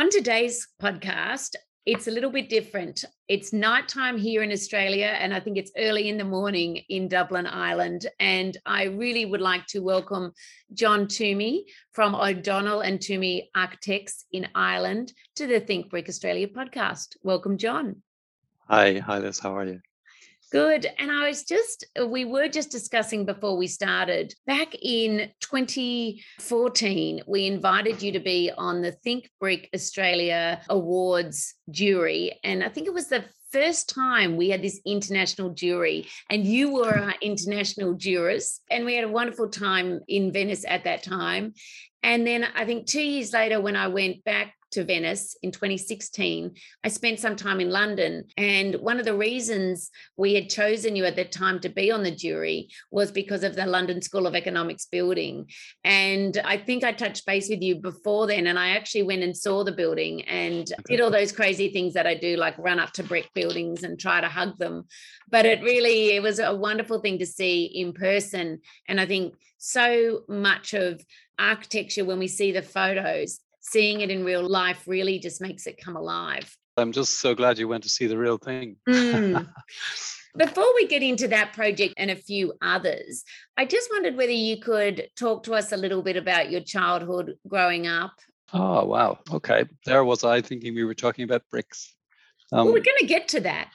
[0.00, 3.04] On today's podcast, it's a little bit different.
[3.28, 7.46] It's nighttime here in Australia, and I think it's early in the morning in Dublin,
[7.46, 8.06] Ireland.
[8.18, 10.32] And I really would like to welcome
[10.72, 17.18] John Tuomey from O'Donnell and Tuomey Architects in Ireland to the Think Brick Australia podcast.
[17.22, 18.02] Welcome, John.
[18.68, 19.38] Hi, hi, Liz.
[19.38, 19.80] How are you?
[20.50, 20.86] Good.
[20.98, 27.22] And I was just, uh, we were just discussing before we started, back in 2014,
[27.28, 32.40] we invited you to be on the Think Brick Australia Awards jury.
[32.42, 36.72] And I think it was the first time we had this international jury, and you
[36.72, 38.60] were our international jurors.
[38.70, 41.54] And we had a wonderful time in Venice at that time.
[42.02, 46.54] And then I think two years later, when I went back to Venice in 2016,
[46.84, 48.24] I spent some time in London.
[48.36, 52.02] And one of the reasons we had chosen you at that time to be on
[52.02, 55.46] the jury was because of the London School of Economics building.
[55.84, 58.46] And I think I touched base with you before then.
[58.46, 62.06] And I actually went and saw the building and did all those crazy things that
[62.06, 64.84] I do, like run up to brick buildings and try to hug them.
[65.28, 68.60] But it really, it was a wonderful thing to see in person.
[68.88, 71.04] And I think so much of
[71.38, 75.80] architecture, when we see the photos, seeing it in real life really just makes it
[75.82, 76.56] come alive.
[76.76, 78.76] I'm just so glad you went to see the real thing.
[78.88, 79.48] Mm.
[80.36, 83.24] Before we get into that project and a few others,
[83.56, 87.36] I just wondered whether you could talk to us a little bit about your childhood
[87.48, 88.12] growing up.
[88.52, 89.18] Oh, wow.
[89.32, 89.64] Okay.
[89.84, 91.94] There was I thinking we were talking about bricks.
[92.52, 93.70] Um, well, we're going to get to that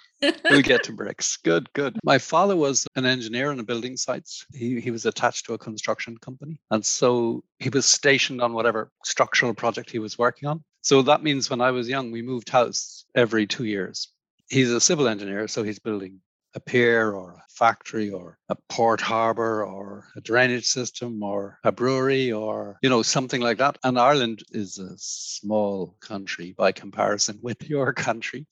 [0.45, 1.37] we'll get to bricks.
[1.37, 1.97] Good, good.
[2.03, 4.45] My father was an engineer on the building sites.
[4.53, 6.59] He, he was attached to a construction company.
[6.71, 10.63] And so he was stationed on whatever structural project he was working on.
[10.81, 14.09] So that means when I was young, we moved house every two years.
[14.49, 16.19] He's a civil engineer, so he's building
[16.55, 21.71] a pier or a factory or a port harbor or a drainage system or a
[21.71, 27.37] brewery or you know something like that and ireland is a small country by comparison
[27.41, 28.47] with your country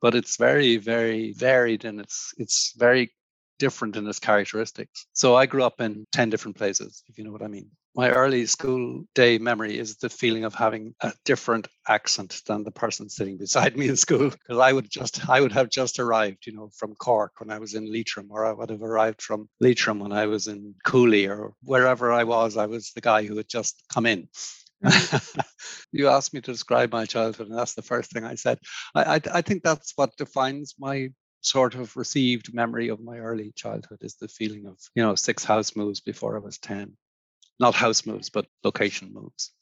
[0.00, 3.12] but it's very, very varied and it's it's very
[3.58, 5.06] different in its characteristics.
[5.12, 7.70] So I grew up in 10 different places, if you know what I mean.
[7.94, 12.70] My early school day memory is the feeling of having a different accent than the
[12.70, 14.30] person sitting beside me in school.
[14.30, 17.58] Because I would just I would have just arrived, you know, from Cork when I
[17.58, 21.26] was in Leitrim, or I would have arrived from Leitrim when I was in Cooley
[21.26, 24.28] or wherever I was, I was the guy who had just come in.
[25.92, 28.58] you asked me to describe my childhood, and that's the first thing I said.
[28.94, 33.52] I, I, I think that's what defines my sort of received memory of my early
[33.54, 36.96] childhood is the feeling of you know six house moves before I was ten,
[37.58, 39.52] not house moves but location moves.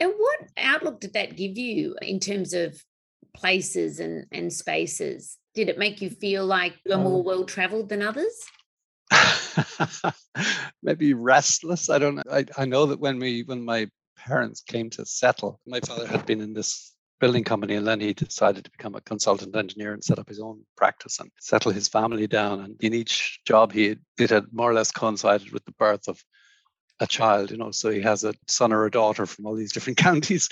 [0.00, 2.80] And what outlook did that give you in terms of
[3.34, 5.38] places and and spaces?
[5.54, 8.34] Did it make you feel like you're more um well traveled than others?
[10.82, 11.90] maybe restless.
[11.90, 12.22] I don't know.
[12.30, 13.88] I, I know that when we when my
[14.26, 15.60] parents came to settle.
[15.66, 19.00] My father had been in this building company and then he decided to become a
[19.00, 22.60] consultant engineer and set up his own practice and settle his family down.
[22.60, 26.22] And in each job, he it had more or less coincided with the birth of
[27.00, 29.72] a child, you know, so he has a son or a daughter from all these
[29.72, 30.48] different counties.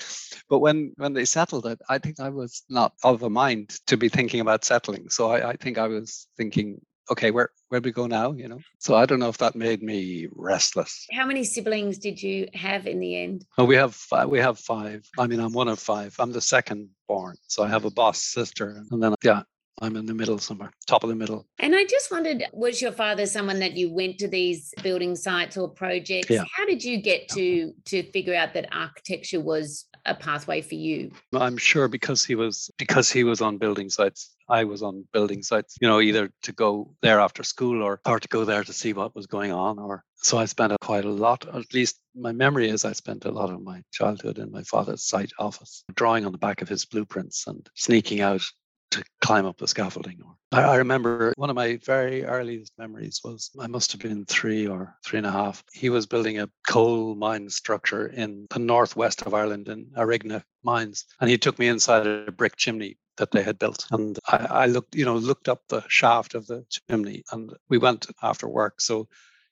[0.49, 3.97] But when when they settled it, I think I was not of a mind to
[3.97, 5.09] be thinking about settling.
[5.09, 8.33] So I, I think I was thinking okay, where where do we go now?
[8.33, 8.59] You know.
[8.79, 11.07] So I don't know if that made me restless.
[11.11, 13.45] How many siblings did you have in the end?
[13.57, 15.07] Oh, we have five, we have five.
[15.17, 16.15] I mean, I'm one of five.
[16.19, 19.43] I'm the second born, so I have a boss sister, and then yeah,
[19.81, 21.47] I'm in the middle somewhere, top of the middle.
[21.59, 25.57] And I just wondered, was your father someone that you went to these building sites
[25.57, 26.29] or projects?
[26.29, 26.43] Yeah.
[26.55, 31.11] How did you get to to figure out that architecture was a pathway for you?
[31.33, 34.35] I'm sure because he was because he was on building sites.
[34.49, 38.19] I was on building sites, you know, either to go there after school or or
[38.19, 39.79] to go there to see what was going on.
[39.79, 41.47] Or so I spent quite a lot.
[41.53, 45.03] At least my memory is I spent a lot of my childhood in my father's
[45.03, 48.43] site office, drawing on the back of his blueprints and sneaking out
[48.91, 50.21] to climb up the scaffolding.
[50.51, 54.67] I, I remember one of my very earliest memories was I must have been three
[54.67, 55.63] or three and a half.
[55.73, 61.05] He was building a coal mine structure in the northwest of Ireland in Arigna mines,
[61.19, 63.85] and he took me inside a brick chimney that they had built.
[63.91, 67.77] And I, I, looked, you know, looked up the shaft of the chimney and we
[67.77, 68.81] went after work.
[68.81, 69.07] So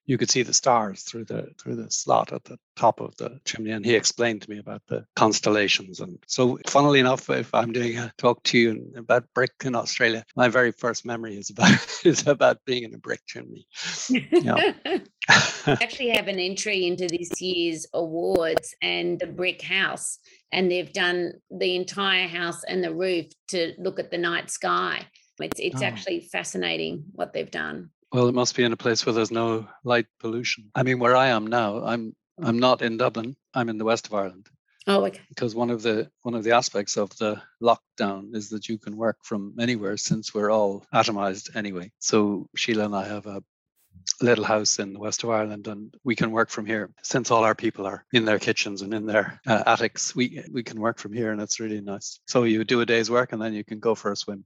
[0.09, 3.39] you could see the stars through the through the slot at the top of the
[3.45, 3.69] chimney.
[3.69, 5.99] And he explained to me about the constellations.
[5.99, 10.25] And so, funnily enough, if I'm doing a talk to you about brick in Australia,
[10.35, 13.67] my very first memory is about is about being in a brick chimney.
[14.09, 14.73] Yeah.
[15.67, 20.17] actually have an entry into this year's awards and the brick house
[20.51, 25.05] and they've done the entire house and the roof to look at the night sky
[25.39, 25.85] it's it's oh.
[25.85, 29.67] actually fascinating what they've done well, it must be in a place where there's no
[29.83, 30.71] light pollution.
[30.75, 33.35] I mean, where I am now, I'm I'm not in Dublin.
[33.53, 34.49] I'm in the west of Ireland.
[34.87, 35.21] Oh, okay.
[35.29, 38.97] Because one of the one of the aspects of the lockdown is that you can
[38.97, 41.91] work from anywhere since we're all atomized anyway.
[41.99, 43.43] So Sheila and I have a
[44.21, 46.89] little house in the west of Ireland, and we can work from here.
[47.03, 50.63] Since all our people are in their kitchens and in their uh, attics, we we
[50.63, 52.19] can work from here, and it's really nice.
[52.27, 54.45] So you do a day's work, and then you can go for a swim.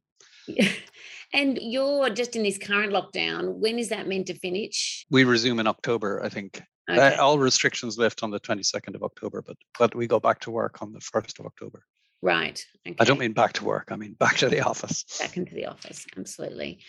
[1.33, 3.55] And you're just in this current lockdown.
[3.55, 5.05] When is that meant to finish?
[5.09, 6.61] We resume in October, I think.
[6.87, 7.15] Uh, okay.
[7.15, 10.81] All restrictions lift on the 22nd of October, but but we go back to work
[10.81, 11.85] on the 1st of October.
[12.21, 12.63] Right.
[12.87, 12.95] Okay.
[12.99, 13.89] I don't mean back to work.
[13.91, 15.03] I mean back to the office.
[15.19, 16.05] Back into the office.
[16.17, 16.79] Absolutely.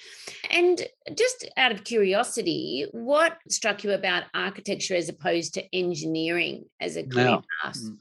[0.50, 0.86] And
[1.16, 7.04] just out of curiosity, what struck you about architecture as opposed to engineering as a
[7.04, 7.78] career path?
[7.78, 7.96] Mm,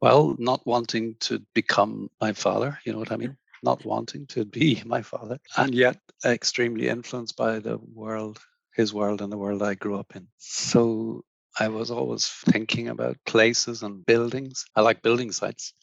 [0.00, 3.36] well, not wanting to become my father, you know what I mean?
[3.62, 8.40] Not wanting to be my father, and yet extremely influenced by the world,
[8.74, 10.28] his world, and the world I grew up in.
[10.38, 11.24] So
[11.58, 14.64] I was always thinking about places and buildings.
[14.74, 15.74] I like building sites.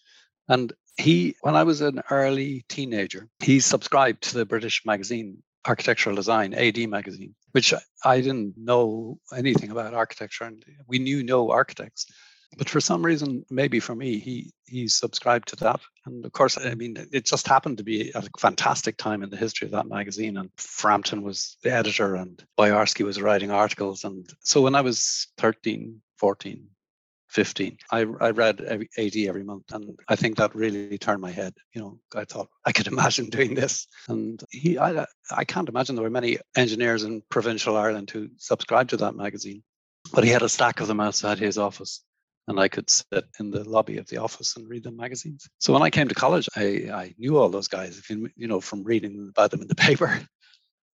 [0.48, 6.16] And he, when I was an early teenager, he subscribed to the British magazine Architectural
[6.16, 7.74] Design, AD magazine, which
[8.04, 10.46] I didn't know anything about architecture.
[10.46, 12.08] And we knew no architects.
[12.58, 15.80] But for some reason, maybe for me, he he subscribed to that.
[16.06, 19.38] And of course, I mean, it just happened to be a fantastic time in the
[19.38, 20.38] history of that magazine.
[20.38, 24.04] And Frampton was the editor, and Boyarsky was writing articles.
[24.04, 26.68] And so when I was 13, 14,
[27.30, 27.78] 15.
[27.92, 31.54] I, I read every, AD every month, and I think that really turned my head.
[31.74, 35.96] You know, I thought I could imagine doing this, and he, I, I can't imagine
[35.96, 39.64] there were many engineers in provincial Ireland who subscribed to that magazine,
[40.12, 42.02] but he had a stack of them outside his office,
[42.48, 45.48] and I could sit in the lobby of the office and read the magazines.
[45.60, 48.84] So when I came to college, I, I knew all those guys, you, know, from
[48.84, 50.20] reading about them in the paper.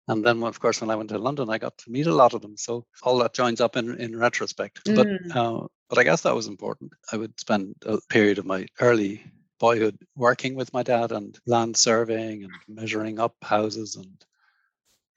[0.08, 2.34] And then, of course, when I went to London, I got to meet a lot
[2.34, 2.56] of them.
[2.56, 4.84] So all that joins up in, in retrospect.
[4.84, 4.96] Mm.
[4.96, 6.92] But uh, but I guess that was important.
[7.12, 9.24] I would spend a period of my early
[9.58, 14.24] boyhood working with my dad and land surveying and measuring up houses and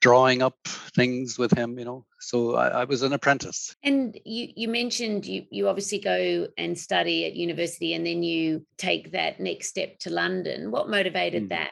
[0.00, 0.56] drawing up
[0.94, 2.04] things with him, you know.
[2.20, 3.74] So I, I, was an apprentice.
[3.82, 8.66] And you you mentioned you you obviously go and study at university and then you
[8.76, 10.70] take that next step to London.
[10.70, 11.66] What motivated mm.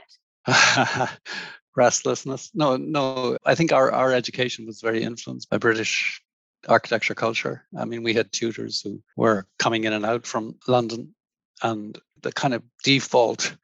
[0.46, 1.18] that?
[1.76, 2.50] Restlessness.
[2.54, 3.36] No, no.
[3.44, 6.20] I think our, our education was very influenced by British
[6.66, 7.64] architecture culture.
[7.78, 11.14] I mean, we had tutors who were coming in and out from London,
[11.62, 13.56] and the kind of default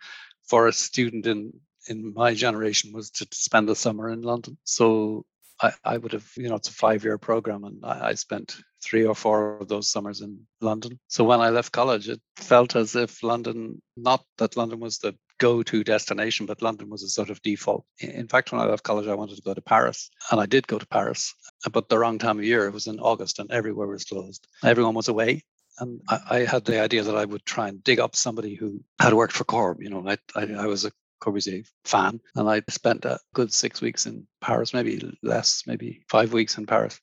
[0.47, 1.53] for a student in
[1.89, 4.57] in my generation was to spend the summer in London.
[4.65, 5.25] So
[5.61, 8.57] I, I would have, you know, it's a five year program and I, I spent
[8.83, 10.99] three or four of those summers in London.
[11.09, 15.17] So when I left college, it felt as if London, not that London was the
[15.39, 17.85] go to destination, but London was a sort of default.
[17.99, 20.67] In fact, when I left college, I wanted to go to Paris and I did
[20.67, 21.35] go to Paris,
[21.73, 22.67] but the wrong time of year.
[22.67, 24.47] It was in August and everywhere was closed.
[24.63, 25.43] Everyone was away
[25.79, 29.15] and I, had the idea that I would try and dig up somebody who had
[29.15, 29.83] worked for Corb.
[29.83, 30.93] You know, I, I, I was a
[31.25, 32.21] Corbusier fan.
[32.37, 36.67] And I spent a good six weeks in Paris, maybe less, maybe five weeks in
[36.67, 37.01] Paris,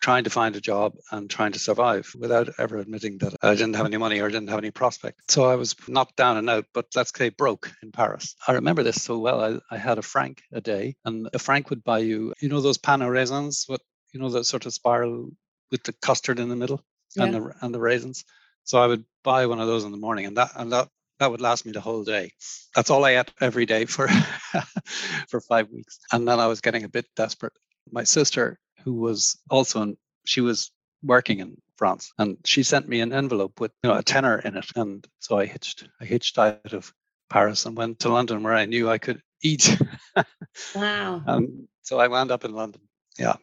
[0.00, 3.74] trying to find a job and trying to survive without ever admitting that I didn't
[3.74, 5.30] have any money or didn't have any prospect.
[5.30, 8.36] So I was knocked down and out, but let's say broke in Paris.
[8.46, 9.40] I remember this so well.
[9.42, 12.60] I, I had a franc a day, and a franc would buy you, you know,
[12.60, 13.80] those pain au raisins, what,
[14.12, 15.30] you know, the sort of spiral
[15.70, 16.82] with the custard in the middle
[17.16, 17.24] yeah.
[17.24, 18.24] and the and the raisins.
[18.64, 20.88] So I would buy one of those in the morning, and that and that
[21.18, 22.32] that would last me the whole day.
[22.74, 24.08] That's all I ate every day for
[25.28, 25.98] for five weeks.
[26.12, 27.52] And then I was getting a bit desperate.
[27.90, 30.70] My sister, who was also in, she was
[31.02, 34.56] working in France, and she sent me an envelope with you know a tenner in
[34.56, 34.66] it.
[34.76, 36.92] And so I hitched I hitched out of
[37.28, 39.78] Paris and went to London, where I knew I could eat.
[40.74, 41.22] wow.
[41.26, 42.82] And so I wound up in London.
[43.18, 43.36] Yeah,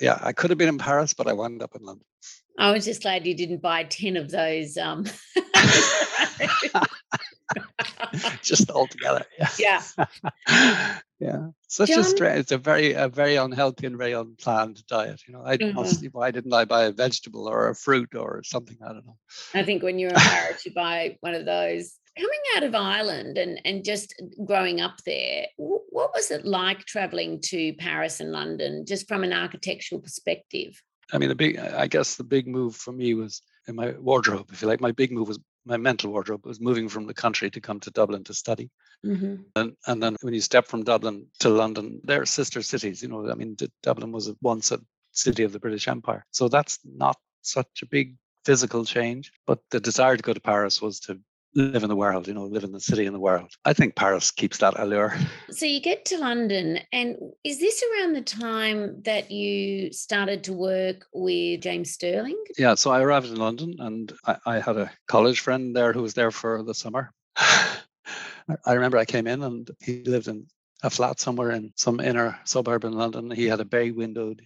[0.00, 0.18] yeah.
[0.20, 2.04] I could have been in Paris, but I wound up in London.
[2.58, 4.76] I was just glad you didn't buy 10 of those.
[4.76, 5.06] Um...
[8.42, 9.24] just all together.
[9.38, 9.48] Yeah.
[9.58, 10.98] Yeah.
[11.20, 11.46] yeah.
[11.68, 12.00] Such John...
[12.00, 15.22] a strange, it's a very, a very unhealthy and very unplanned diet.
[15.26, 16.06] You know, I mm-hmm.
[16.12, 18.76] why didn't I buy a vegetable or a fruit or something?
[18.82, 19.16] I don't know.
[19.54, 21.94] I think when you're in Paris, you buy one of those.
[22.20, 27.40] Coming out of Ireland and, and just growing up there, what was it like traveling
[27.46, 30.82] to Paris and London just from an architectural perspective?
[31.12, 34.50] I mean, the big, I guess the big move for me was in my wardrobe,
[34.52, 34.80] if you like.
[34.80, 37.90] My big move was my mental wardrobe was moving from the country to come to
[37.90, 38.70] Dublin to study.
[39.04, 39.42] Mm-hmm.
[39.56, 43.02] And, and then when you step from Dublin to London, they're sister cities.
[43.02, 44.80] You know, I mean, Dublin was once a
[45.12, 46.24] city of the British Empire.
[46.30, 49.32] So that's not such a big physical change.
[49.46, 51.18] But the desire to go to Paris was to
[51.54, 53.52] live in the world, you know, live in the city in the world.
[53.64, 55.16] I think Paris keeps that allure.
[55.50, 60.52] So you get to London, and is this around the time that you started to
[60.52, 62.42] work with James Stirling?
[62.56, 66.02] Yeah, so I arrived in London and I, I had a college friend there who
[66.02, 67.12] was there for the summer.
[67.36, 70.46] I remember I came in and he lived in
[70.82, 73.30] a flat somewhere in some inner suburb in London.
[73.30, 74.42] He had a bay windowed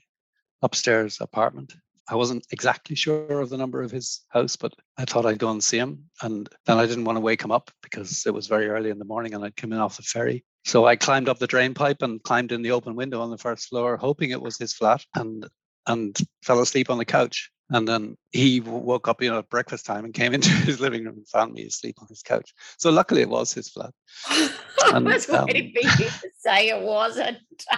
[0.62, 1.74] upstairs apartment.
[2.08, 5.50] I wasn't exactly sure of the number of his house, but I thought I'd go
[5.50, 6.04] and see him.
[6.22, 8.98] And then I didn't want to wake him up because it was very early in
[8.98, 10.44] the morning and I'd come in off the ferry.
[10.64, 13.38] So I climbed up the drain pipe and climbed in the open window on the
[13.38, 15.46] first floor, hoping it was his flat, and
[15.86, 17.50] and fell asleep on the couch.
[17.70, 21.04] And then he woke up, you know, at breakfast time and came into his living
[21.04, 22.52] room and found me asleep on his couch.
[22.78, 23.92] So luckily it was his flat.
[24.92, 27.38] And, I was um, waiting for you to say it wasn't.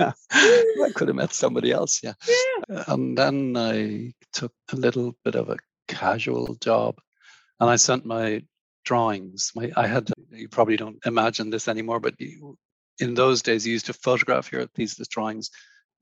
[0.00, 0.14] I
[0.94, 2.14] could have met somebody else, yeah.
[2.70, 2.84] yeah.
[2.88, 6.98] And then I took a little bit of a casual job
[7.60, 8.42] and I sent my
[8.84, 9.52] drawings.
[9.54, 12.56] My I had you probably don't imagine this anymore, but you,
[13.00, 15.50] in those days you used to photograph your thesis drawings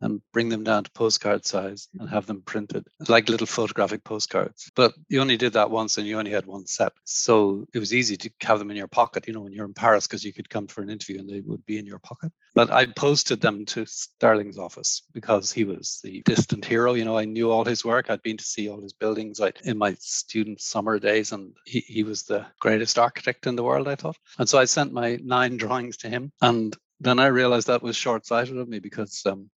[0.02, 4.70] and bring them down to postcard size and have them printed like little photographic postcards.
[4.74, 6.92] But you only did that once and you only had one set.
[7.04, 9.74] So it was easy to have them in your pocket, you know, when you're in
[9.74, 12.32] Paris, because you could come for an interview and they would be in your pocket.
[12.54, 16.94] But I posted them to Stirling's office because he was the distant hero.
[16.94, 18.10] You know, I knew all his work.
[18.10, 22.02] I'd been to see all his buildings in my student summer days, and he, he
[22.02, 24.18] was the greatest architect in the world, I thought.
[24.38, 26.32] And so I sent my nine drawings to him.
[26.40, 29.50] And then I realized that was short sighted of me because um,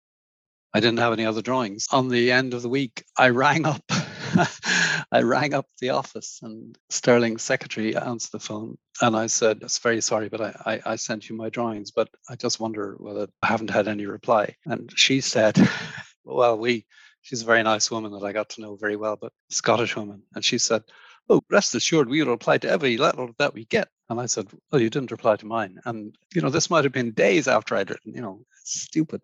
[0.73, 1.87] I didn't have any other drawings.
[1.91, 3.83] On the end of the week, I rang up.
[5.11, 9.77] I rang up the office and Stirling's secretary answered the phone and I said, It's
[9.77, 13.27] very sorry, but I, I, I sent you my drawings, but I just wonder whether
[13.43, 14.55] I haven't had any reply.
[14.65, 15.57] And she said,
[16.23, 16.87] Well, we,
[17.21, 20.23] she's a very nice woman that I got to know very well, but Scottish woman.
[20.33, 20.83] And she said,
[21.29, 23.89] Oh, rest assured, we'll reply to every letter that we get.
[24.09, 25.79] And I said, Well, you didn't reply to mine.
[25.85, 29.23] And, you know, this might have been days after I'd written, you know, stupid.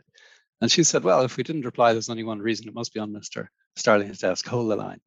[0.62, 2.68] And she said, Well, if we didn't reply, there's only one reason.
[2.68, 3.48] It must be on Mr.
[3.76, 4.48] Stirling's desk.
[4.48, 5.00] Hold the line.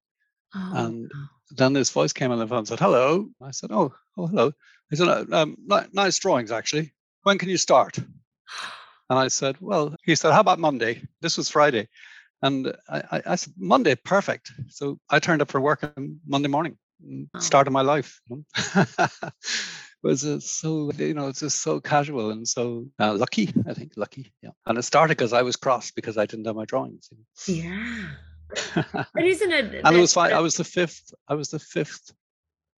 [0.54, 0.72] Oh.
[0.74, 1.10] And
[1.50, 3.28] then this voice came on the phone and said, Hello.
[3.42, 4.52] I said, Oh, oh hello.
[4.90, 5.56] He said, uh, um,
[5.92, 6.92] Nice drawings, actually.
[7.22, 7.98] When can you start?
[7.98, 11.02] And I said, Well, he said, How about Monday?
[11.20, 11.88] This was Friday.
[12.40, 14.52] And I, I, said, Monday, perfect.
[14.68, 16.76] So I turned up for work on Monday morning,
[17.34, 17.38] oh.
[17.38, 18.20] start of my life.
[20.02, 23.92] was uh, so you know it's just so casual and so uh, lucky i think
[23.96, 24.50] lucky yeah.
[24.66, 27.08] And it started because i was cross because i didn't have my drawings
[27.46, 28.08] yeah.
[28.74, 32.12] But isn't it and it was fine i was the fifth i was the fifth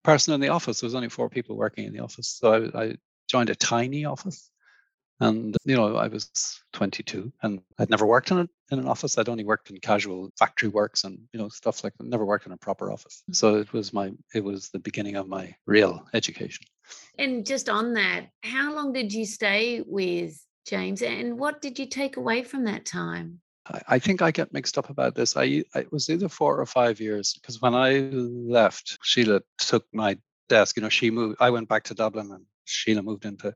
[0.03, 0.81] person in the office.
[0.81, 2.95] There was only four people working in the office so i, I
[3.27, 4.49] joined a tiny office.
[5.19, 9.17] And you know i was 22 and i'd never worked in, a, in an office
[9.17, 12.45] i'd only worked in casual factory works and you know stuff like that never worked
[12.45, 13.35] in a proper office mm.
[13.35, 16.65] so it was my it was the beginning of my real education
[17.17, 20.37] and just on that how long did you stay with
[20.67, 23.39] james and what did you take away from that time
[23.87, 25.37] I think I get mixed up about this.
[25.37, 30.17] I, it was either four or five years because when I left, Sheila took my
[30.49, 30.75] desk.
[30.75, 31.37] You know, she moved.
[31.39, 33.53] I went back to Dublin, and Sheila moved into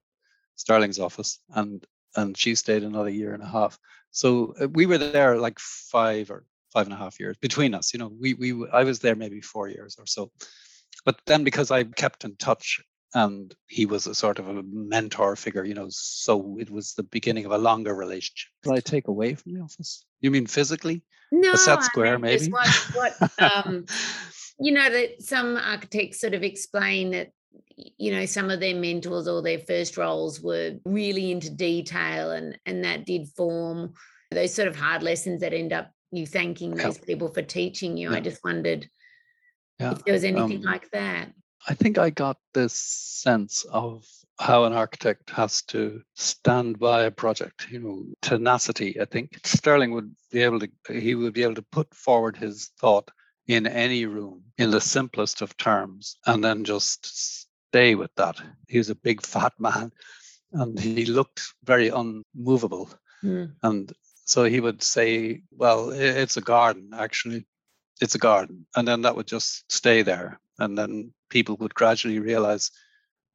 [0.56, 3.78] Stirling's office, and and she stayed another year and a half.
[4.12, 7.94] So uh, we were there like five or five and a half years between us.
[7.94, 10.32] You know, we we I was there maybe four years or so,
[11.06, 12.82] but then because I kept in touch
[13.14, 17.04] and he was a sort of a mentor figure, you know, so it was the
[17.04, 18.50] beginning of a longer relationship.
[18.64, 20.06] What I take away from the office?
[20.20, 21.04] You mean physically?
[21.32, 22.52] No, a set square, I mean, maybe.
[22.52, 23.32] What, what
[23.66, 23.86] um,
[24.60, 27.32] you know that some architects sort of explain that
[27.76, 32.58] you know some of their mentors or their first roles were really into detail and
[32.66, 33.94] and that did form
[34.32, 38.12] those sort of hard lessons that end up you thanking those people for teaching you
[38.12, 38.18] yeah.
[38.18, 38.90] i just wondered
[39.80, 39.92] yeah.
[39.92, 41.32] if there was anything um, like that
[41.68, 44.04] i think i got this sense of
[44.40, 49.92] how an architect has to stand by a project you know tenacity i think stirling
[49.92, 53.10] would be able to he would be able to put forward his thought
[53.48, 58.42] in any room in the simplest of terms and then just stay with that.
[58.68, 59.92] He was a big fat man
[60.52, 62.90] and he looked very unmovable.
[63.24, 63.54] Mm.
[63.64, 63.92] And
[64.26, 67.46] so he would say, Well, it's a garden, actually.
[68.02, 68.66] It's a garden.
[68.76, 70.40] And then that would just stay there.
[70.60, 72.72] And then people would gradually realize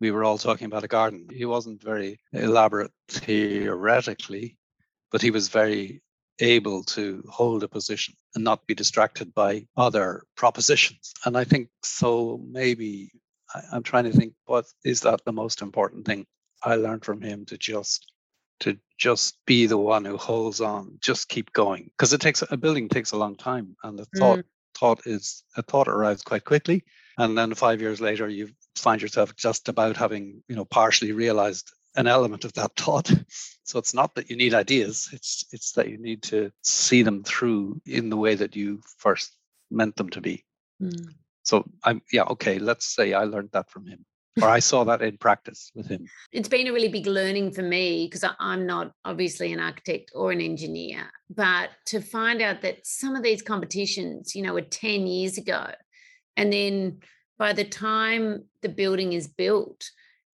[0.01, 1.29] we were all talking about a garden.
[1.33, 4.57] He wasn't very elaborate theoretically,
[5.11, 6.03] but he was very
[6.39, 11.13] able to hold a position and not be distracted by other propositions.
[11.25, 13.13] And I think so maybe
[13.71, 16.27] I'm trying to think what is that the most important thing
[16.63, 18.13] I learned from him to just
[18.61, 21.91] to just be the one who holds on, just keep going.
[21.97, 24.45] Because it takes a building takes a long time and the thought mm.
[24.75, 26.85] thought is a thought arrives quite quickly.
[27.19, 31.73] And then five years later you find yourself just about having, you know, partially realized
[31.97, 33.11] an element of that thought.
[33.65, 37.23] So it's not that you need ideas, it's it's that you need to see them
[37.23, 39.33] through in the way that you first
[39.71, 40.45] meant them to be.
[40.83, 41.15] Mm.
[41.45, 44.05] So I'm yeah, okay, let's say I learned that from him.
[44.41, 46.07] Or I saw that in practice with him.
[46.33, 50.33] It's been a really big learning for me because I'm not obviously an architect or
[50.33, 55.07] an engineer, but to find out that some of these competitions, you know, were 10
[55.07, 55.67] years ago.
[56.39, 57.01] And then
[57.39, 59.91] by the time the building is built,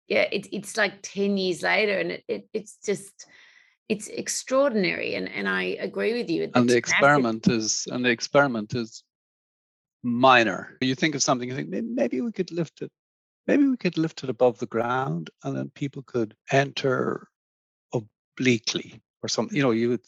[0.09, 3.27] yeah, it, it's like 10 years later and it, it, it's just,
[3.89, 5.15] it's extraordinary.
[5.15, 6.51] And, and I agree with you.
[6.55, 7.61] And the experiment massive.
[7.61, 9.05] is, and the experiment is
[10.03, 10.77] minor.
[10.81, 12.91] You think of something, you think maybe we could lift it,
[13.47, 17.29] maybe we could lift it above the ground and then people could enter
[17.93, 20.05] obliquely or something, you know, you would,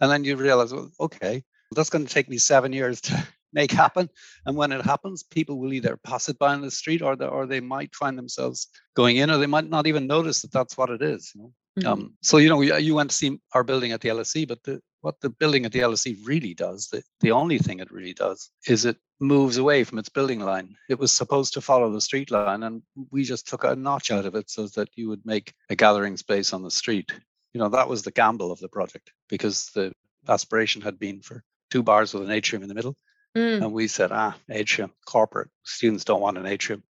[0.00, 3.70] and then you realize, well, okay, that's going to take me seven years to make
[3.70, 4.08] happen.
[4.44, 7.26] And when it happens, people will either pass it by on the street or, the,
[7.26, 10.76] or they might find themselves going in or they might not even notice that that's
[10.76, 11.32] what it is.
[11.34, 11.52] You know?
[11.78, 11.88] Mm-hmm.
[11.88, 14.80] Um, so, you know, you went to see our building at the LSE, but the,
[15.02, 18.50] what the building at the LSE really does, the, the only thing it really does,
[18.66, 20.74] is it moves away from its building line.
[20.88, 24.26] It was supposed to follow the street line, and we just took a notch out
[24.26, 27.12] of it so that you would make a gathering space on the street.
[27.54, 29.92] You know, that was the gamble of the project because the
[30.28, 32.96] aspiration had been for two bars with an atrium in the middle
[33.36, 33.62] Mm.
[33.62, 36.82] And we said, ah, atrium, corporate students don't want an atrium.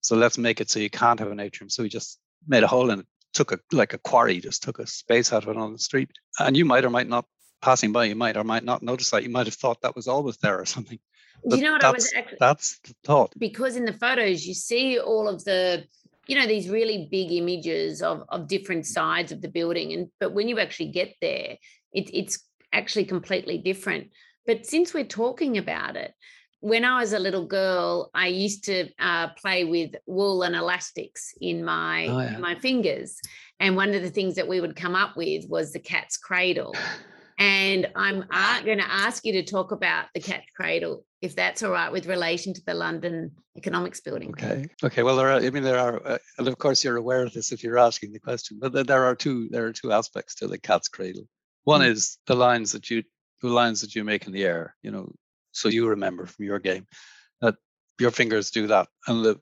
[0.00, 1.68] So let's make it so you can't have an atrium.
[1.68, 4.78] So we just made a hole in it, took a like a quarry, just took
[4.78, 6.10] a space out of it on the street.
[6.38, 7.26] And you might or might not
[7.60, 9.24] passing by, you might or might not notice that.
[9.24, 10.98] You might have thought that was always there or something.
[11.44, 13.32] But you know what I was actually, that's the thought.
[13.38, 15.84] Because in the photos you see all of the
[16.26, 20.32] you know these really big images of of different sides of the building and but
[20.32, 21.56] when you actually get there
[21.92, 22.38] it, it's
[22.72, 24.10] actually completely different
[24.50, 26.12] but since we're talking about it,
[26.58, 31.32] when I was a little girl, I used to uh, play with wool and elastics
[31.40, 32.36] in my oh, yeah.
[32.38, 33.20] my fingers,
[33.60, 36.74] and one of the things that we would come up with was the cat's cradle.
[37.42, 41.62] And I'm uh, going to ask you to talk about the cat's cradle, if that's
[41.62, 44.28] all right, with relation to the London Economics Building.
[44.32, 44.66] Okay.
[44.84, 45.02] Okay.
[45.02, 45.40] Well, there are.
[45.40, 48.12] I mean, there are, uh, and of course, you're aware of this if you're asking
[48.12, 48.58] the question.
[48.60, 49.48] But there are two.
[49.48, 51.22] There are two aspects to the cat's cradle.
[51.64, 51.88] One mm.
[51.88, 53.04] is the lines that you
[53.48, 55.12] lines that you make in the air, you know,
[55.52, 56.86] so you remember from your game
[57.40, 57.56] that
[57.98, 59.40] your fingers do that and the,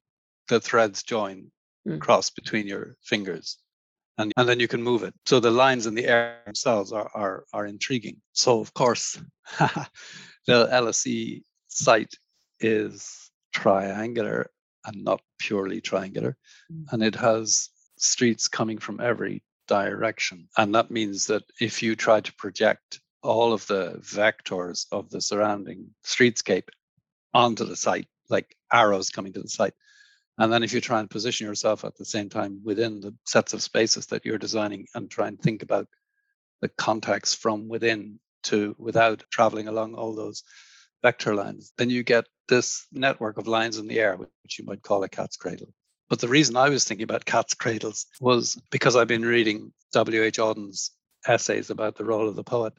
[0.49, 1.51] the threads join
[1.87, 2.01] mm.
[2.01, 3.59] cross between your fingers
[4.19, 5.15] and, and then you can move it.
[5.27, 8.21] So the lines in the air themselves are, are, are intriguing.
[8.33, 9.21] So of course,
[9.59, 9.89] the
[10.49, 12.15] LSE site
[12.61, 14.51] is triangular
[14.85, 16.37] and not purely triangular.
[16.73, 16.85] Mm.
[16.93, 20.49] And it has streets coming from every direction.
[20.57, 25.21] And that means that if you try to project all of the vectors of the
[25.21, 26.69] surrounding streetscape
[27.35, 29.75] onto the site, like arrows coming to the site.
[30.39, 33.53] And then if you try and position yourself at the same time within the sets
[33.53, 35.89] of spaces that you're designing and try and think about
[36.61, 40.45] the context from within to without traveling along all those
[41.03, 44.83] vector lines, then you get this network of lines in the air, which you might
[44.83, 45.73] call a cat's cradle.
[46.09, 50.39] But the reason I was thinking about cat's cradles was because I've been reading W.H.
[50.39, 50.93] Auden's
[51.27, 52.73] essays about the role of the poet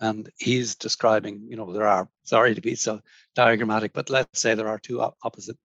[0.00, 3.00] and he's describing, you know, there are, sorry to be so
[3.34, 5.56] diagrammatic, but let's say there are two opposite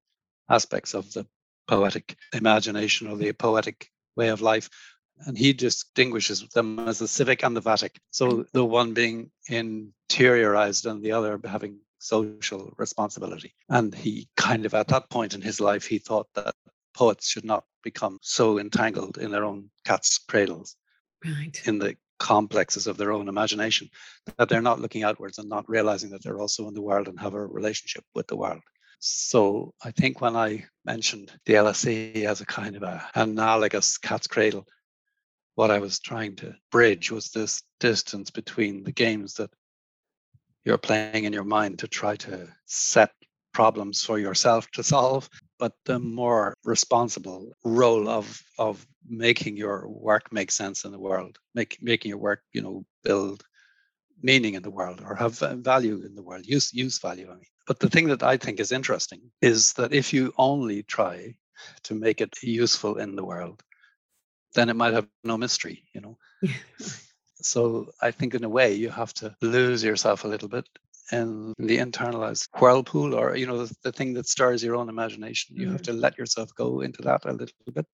[0.49, 1.25] aspects of the
[1.67, 4.69] poetic imagination or the poetic way of life.
[5.25, 7.97] And he distinguishes them as the civic and the vatic.
[8.09, 13.53] So the one being interiorized and the other having social responsibility.
[13.67, 16.55] And he kind of, at that point in his life, he thought that
[16.95, 20.75] poets should not become so entangled in their own cat's cradles.
[21.25, 21.61] Right.
[21.65, 23.89] In the complexes of their own imagination,
[24.37, 27.19] that they're not looking outwards and not realizing that they're also in the world and
[27.19, 28.61] have a relationship with the world.
[28.99, 34.27] So I think when I mentioned the LSE as a kind of a analogous cat's
[34.27, 34.67] cradle,
[35.55, 39.49] what I was trying to bridge was this distance between the games that
[40.65, 43.11] you're playing in your mind to try to set
[43.53, 45.29] problems for yourself to solve,
[45.59, 46.15] but the mm-hmm.
[46.15, 52.09] more responsible role of of making your work make sense in the world, make making
[52.09, 53.43] your work, you know, build
[54.21, 57.27] meaning in the world or have value in the world, use use value.
[57.29, 60.83] I mean, but the thing that I think is interesting is that if you only
[60.83, 61.35] try
[61.83, 63.61] to make it useful in the world,
[64.55, 65.83] then it might have no mystery.
[65.93, 66.17] You know,
[67.41, 70.67] So I think in a way you have to lose yourself a little bit
[71.11, 75.55] in the internalized whirlpool or you know the, the thing that stirs your own imagination.
[75.55, 75.71] You mm-hmm.
[75.73, 77.85] have to let yourself go into that a little bit,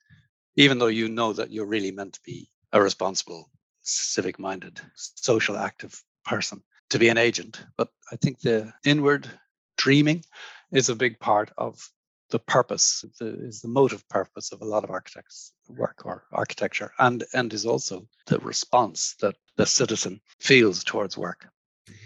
[0.56, 3.49] even though you know that you're really meant to be a responsible,
[3.82, 7.65] civic minded, social active person to be an agent.
[7.78, 9.30] But I think the inward
[9.78, 10.23] dreaming
[10.71, 11.89] is a big part of
[12.32, 16.91] the purpose the, is the motive purpose of a lot of architects work or architecture
[16.97, 21.47] and and is also the response that the citizen feels towards work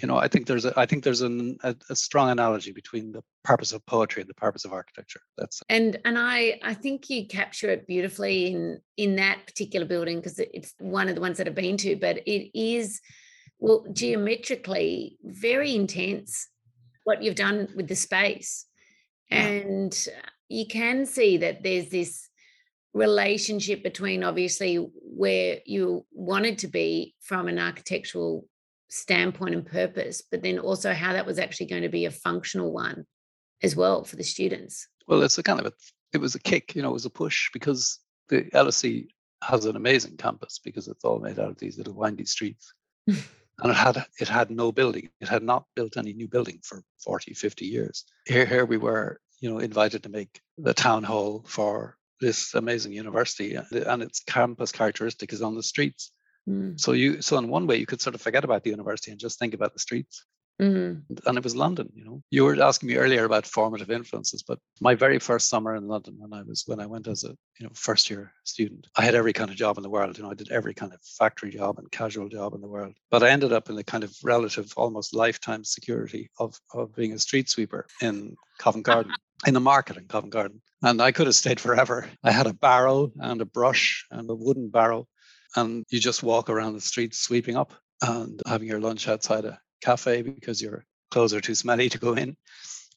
[0.02, 3.12] you know i think there's a i think there's an, a, a, strong analogy between
[3.12, 5.22] the purpose of poetry and the purpose of architecture.
[5.38, 10.18] That's and and i i think you capture it beautifully in in that particular building
[10.18, 13.00] because it's one of the ones that i've been to but it is
[13.60, 16.50] well geometrically very intense
[17.10, 18.68] what you've done with the space.
[19.32, 19.96] And
[20.48, 22.30] you can see that there's this
[22.94, 28.48] relationship between obviously where you wanted to be from an architectural
[28.90, 32.72] standpoint and purpose, but then also how that was actually going to be a functional
[32.72, 33.06] one
[33.62, 34.88] as well for the students.
[35.08, 35.74] Well, it's a kind of a,
[36.14, 38.00] it was a kick, you know, it was a push because
[38.30, 39.08] the LSE
[39.44, 42.74] has an amazing campus because it's all made out of these little windy streets.
[43.62, 46.84] and it had it had no building it had not built any new building for
[47.04, 51.44] 40 50 years here here we were you know invited to make the town hall
[51.48, 56.12] for this amazing university and its campus characteristic is on the streets
[56.48, 56.80] mm.
[56.80, 59.20] so you so in one way you could sort of forget about the university and
[59.20, 60.26] just think about the streets
[60.62, 61.14] Mm-hmm.
[61.26, 62.22] And it was London, you know.
[62.32, 66.16] You were asking me earlier about formative influences, but my very first summer in London,
[66.18, 69.16] when I was when I went as a you know first year student, I had
[69.16, 70.18] every kind of job in the world.
[70.18, 72.94] You know, I did every kind of factory job and casual job in the world.
[73.10, 77.14] But I ended up in the kind of relative, almost lifetime security of of being
[77.14, 79.14] a street sweeper in Covent Garden,
[79.48, 80.62] in the market in Covent Garden.
[80.82, 82.10] And I could have stayed forever.
[82.24, 85.08] I had a barrow and a brush and a wooden barrow,
[85.56, 89.60] and you just walk around the streets sweeping up and having your lunch outside a
[89.82, 92.36] cafe because your clothes are too smelly to go in.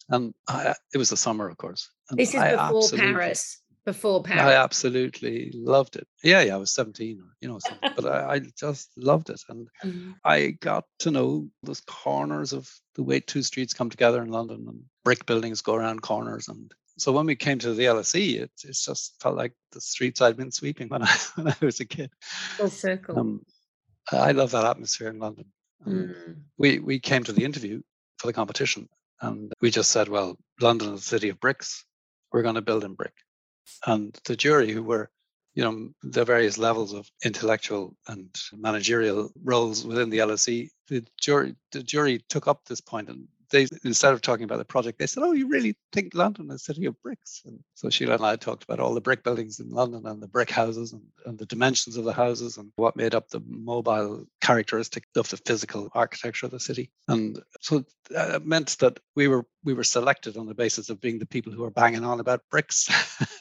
[0.09, 1.91] And I, it was the summer, of course.
[2.11, 3.63] And this is I before Paris.
[3.85, 4.43] Before Paris.
[4.43, 6.07] I absolutely loved it.
[6.23, 7.59] Yeah, yeah, I was 17, you know,
[7.97, 9.41] but I, I, just loved it.
[9.49, 10.13] And mm-hmm.
[10.25, 14.67] I got to know those corners of the way two streets come together in London
[14.69, 16.49] and brick buildings go around corners.
[16.49, 16.71] And
[17.03, 20.37] so when we came to the LSE, it, it just felt like the streets I'd
[20.37, 22.13] been sweeping when I, when I was a kid.
[22.59, 23.19] Full circle.
[23.19, 23.41] Um,
[24.13, 25.47] I love that atmosphere in London.
[25.85, 26.37] Mm.
[26.59, 27.83] We we came to the interview
[28.19, 28.89] for the competition,
[29.21, 31.85] and we just said, "Well, London is a city of bricks.
[32.31, 33.15] We're going to build in brick."
[33.85, 35.11] And the jury, who were,
[35.55, 41.57] you know, the various levels of intellectual and managerial roles within the LSE, the jury
[41.73, 45.07] the jury took up this point and they instead of talking about the project, they
[45.07, 48.25] said, "Oh, you really think London is a city of bricks?" And so Sheila and
[48.25, 51.39] I talked about all the brick buildings in London and the brick houses and, and
[51.39, 55.89] the dimensions of the houses and what made up the mobile characteristic of the physical
[55.95, 56.91] architecture of the city.
[57.07, 61.19] And so it meant that we were we were selected on the basis of being
[61.19, 62.89] the people who were banging on about bricks,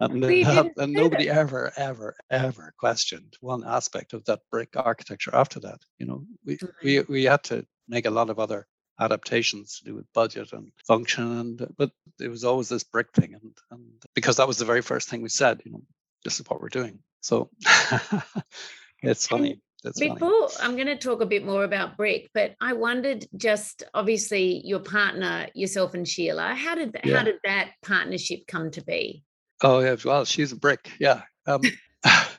[0.00, 5.34] and, uh, and nobody ever, ever, ever questioned one aspect of that brick architecture.
[5.34, 8.66] After that, you know, we we we had to make a lot of other
[9.00, 13.34] adaptations to do with budget and function and but it was always this brick thing
[13.34, 13.82] and and
[14.14, 15.82] because that was the very first thing we said you know
[16.24, 17.50] this is what we're doing so
[19.02, 20.62] it's funny it's before funny.
[20.62, 24.80] i'm going to talk a bit more about brick but i wondered just obviously your
[24.80, 27.16] partner yourself and sheila how did yeah.
[27.16, 29.24] how did that partnership come to be
[29.62, 31.60] oh yeah well she's a brick yeah um,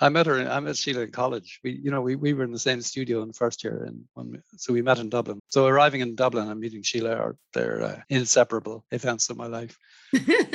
[0.00, 0.48] I met her.
[0.48, 1.60] I met Sheila in college.
[1.62, 4.04] We, you know, we, we were in the same studio in the first year, and
[4.14, 5.38] when, so we met in Dublin.
[5.48, 9.78] So arriving in Dublin and meeting Sheila are they're uh, inseparable events of my life.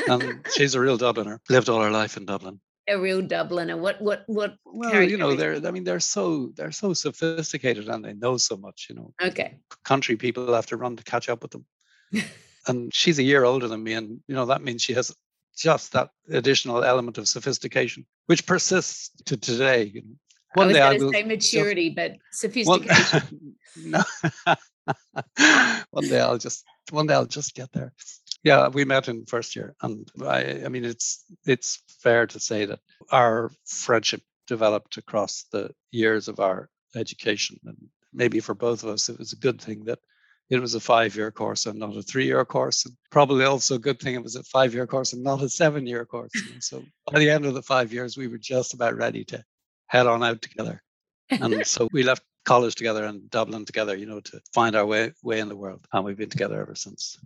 [0.10, 1.40] and she's a real Dubliner.
[1.50, 2.60] Lived all her life in Dublin.
[2.90, 3.78] A real Dubliner.
[3.78, 4.56] What what what?
[4.66, 5.66] Well, you know, they're.
[5.66, 8.88] I mean, they're so they're so sophisticated and they know so much.
[8.90, 9.14] You know.
[9.22, 9.60] Okay.
[9.86, 11.66] Country people have to run to catch up with them.
[12.68, 15.16] and she's a year older than me, and you know that means she has
[15.58, 20.04] just that additional element of sophistication, which persists to today.
[20.54, 23.56] One I was day I will say maturity, just, but sophistication.
[23.76, 24.04] One,
[24.46, 24.56] no.
[25.92, 27.94] one day I'll just one day I'll just get there.
[28.44, 32.66] Yeah, we met in first year, and I, I mean, it's it's fair to say
[32.66, 32.80] that
[33.12, 37.76] our friendship developed across the years of our education, and
[38.14, 40.00] maybe for both of us, it was a good thing that
[40.50, 42.86] it was a five year course and not a three year course.
[42.86, 45.50] And probably also a good thing it was a five year course and not a
[45.50, 46.32] seven year course.
[46.54, 49.44] And so by the end of the five years, we were just about ready to
[49.88, 50.82] head on out together.
[51.30, 55.12] And so we left college together and Dublin together, you know, to find our way
[55.24, 55.86] way in the world.
[55.92, 57.20] And we've been together ever since.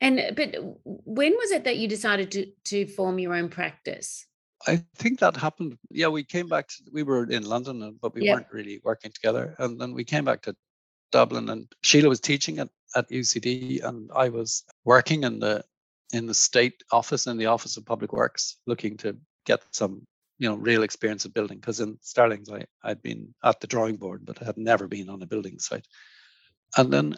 [0.00, 4.26] And but when was it that you decided to to form your own practice?
[4.66, 5.78] I think that happened.
[5.90, 6.68] Yeah, we came back.
[6.68, 9.54] To, we were in London, uh, but we weren't really working together.
[9.58, 10.54] And then we came back to
[11.10, 15.64] Dublin, and Sheila was teaching at, at UCD, and I was working in the
[16.12, 20.06] in the state office in the Office of Public Works, looking to get some
[20.38, 21.58] you know real experience of building.
[21.58, 25.08] Because in Stirlings, I I'd been at the drawing board, but I had never been
[25.08, 25.86] on a building site.
[26.76, 27.16] And then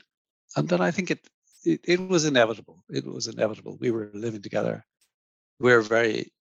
[0.57, 1.21] and then I think it
[1.65, 2.85] it, it was inevitable.
[2.91, 3.77] It was inevitable.
[3.81, 4.85] We were living together.
[5.61, 6.33] We we're very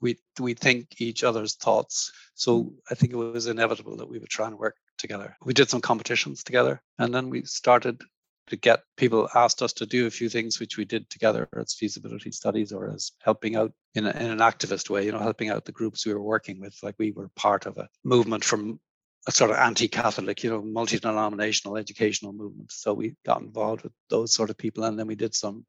[0.00, 2.12] we we think each other's thoughts.
[2.34, 2.72] So mm.
[2.90, 5.36] I think it was inevitable that we would try and work together.
[5.44, 8.02] We did some competitions together, and then we started
[8.48, 11.74] to get people asked us to do a few things which we did together as
[11.74, 15.50] feasibility studies or as helping out in, a, in an activist way you know helping
[15.50, 18.78] out the groups we were working with like we were part of a movement from
[19.26, 24.32] a sort of anti-catholic you know multi-denominational educational movement so we got involved with those
[24.32, 25.66] sort of people and then we did some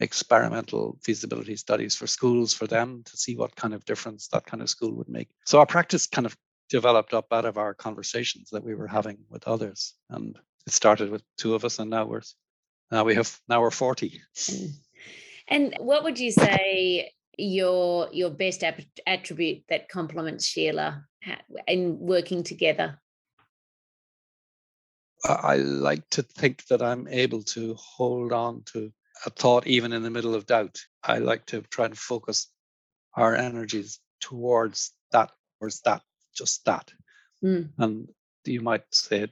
[0.00, 4.62] experimental feasibility studies for schools for them to see what kind of difference that kind
[4.62, 5.28] of school would make.
[5.44, 6.36] So our practice kind of
[6.68, 9.94] developed up out of our conversations that we were having with others.
[10.10, 12.22] And it started with two of us and now we're
[12.90, 14.20] now we have now we're 40.
[14.36, 14.70] Mm.
[15.48, 18.62] And what would you say your your best
[19.06, 21.04] attribute that complements Sheila
[21.66, 23.00] in working together?
[25.24, 28.92] I like to think that I'm able to hold on to
[29.26, 30.78] a thought even in the middle of doubt.
[31.02, 32.48] I like to try and focus
[33.14, 36.02] our energies towards that, towards that,
[36.38, 36.92] just that.
[37.44, 37.70] Mm.
[37.78, 38.08] And
[38.44, 39.28] you might say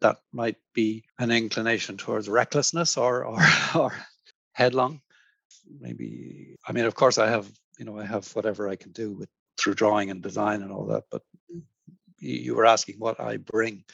[0.00, 3.38] that might be an inclination towards recklessness or or
[3.74, 3.92] or
[4.52, 5.00] headlong.
[5.80, 9.12] Maybe I mean, of course, I have you know I have whatever I can do
[9.12, 11.04] with through drawing and design and all that.
[11.10, 11.62] But mm.
[12.18, 13.84] you were asking what I bring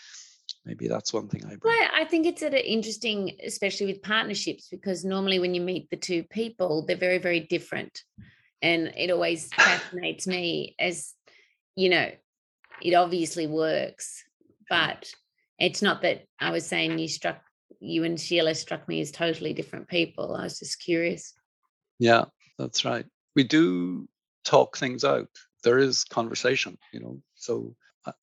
[0.65, 1.61] maybe that's one thing I bring.
[1.65, 5.97] Well, I think it's an interesting, especially with partnerships, because normally when you meet the
[5.97, 8.03] two people, they're very, very different.
[8.63, 11.13] And it always fascinates me as,
[11.77, 12.11] you know,
[12.83, 14.55] it obviously works, mm.
[14.69, 15.11] but
[15.59, 17.41] it's not that I was saying you struck
[17.81, 20.35] you and Sheila struck me as totally different people.
[20.35, 21.35] I was just curious.
[21.99, 22.25] Yeah,
[22.59, 23.05] that's right.
[23.37, 24.09] We do
[24.45, 25.29] talk things out.
[25.63, 27.21] There is conversation, you know.
[27.35, 27.75] So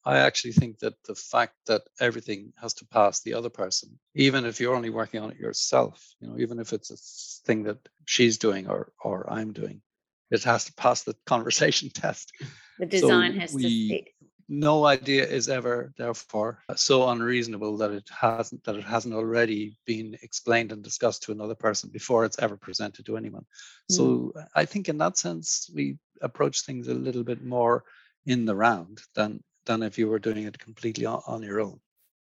[0.06, 4.46] I actually think that the fact that everything has to pass the other person, even
[4.46, 7.80] if you're only working on it yourself, you know, even if it's a thing that
[8.06, 9.82] she's doing or or I'm doing,
[10.30, 12.32] it has to pass the conversation test.
[12.80, 14.08] The design so has we, to fit.
[14.54, 20.18] No idea is ever therefore so unreasonable that it hasn't that it hasn't already been
[20.22, 23.46] explained and discussed to another person before it's ever presented to anyone.
[23.90, 23.96] Mm.
[23.96, 27.86] So I think in that sense we approach things a little bit more
[28.26, 31.80] in the round than than if you were doing it completely on, on your own.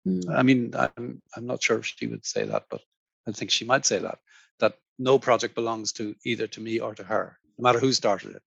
[0.08, 0.34] Mm.
[0.34, 2.80] I mean, I'm I'm not sure if she would say that, but
[3.28, 4.18] I think she might say that
[4.60, 8.36] that no project belongs to either to me or to her, no matter who started
[8.36, 8.42] it,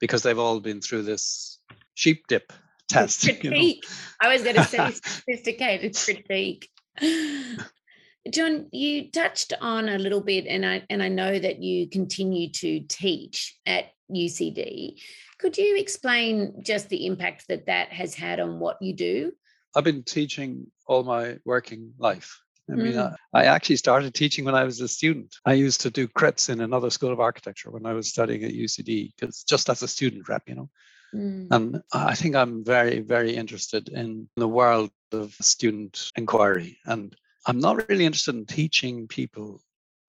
[0.00, 1.60] because they've all been through this
[1.94, 2.52] sheep dip
[2.88, 3.22] test.
[3.22, 3.44] Critique.
[3.44, 3.74] You know?
[4.20, 6.68] I was going to say sophisticated critique.
[8.30, 12.50] John, you touched on a little bit, and I and I know that you continue
[12.52, 14.94] to teach at UCD.
[15.38, 19.32] Could you explain just the impact that that has had on what you do?
[19.76, 22.40] I've been teaching all my working life.
[22.70, 23.14] I mean, mm.
[23.34, 25.34] I, I, actually started teaching when I was a student.
[25.44, 28.52] I used to do crits in another school of architecture when I was studying at
[28.52, 30.70] UCD, because just as a student rep, you know.
[31.14, 31.46] Mm.
[31.50, 36.78] And I think I'm very, very interested in the world of student inquiry.
[36.84, 37.14] And
[37.46, 39.60] I'm not really interested in teaching people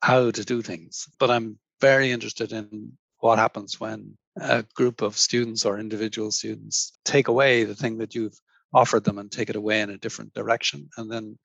[0.02, 5.18] how to do things, but I'm very interested in what happens when a group of
[5.18, 8.40] students or individual students take away the thing that you've
[8.74, 11.38] offered them and take it away in a different direction and then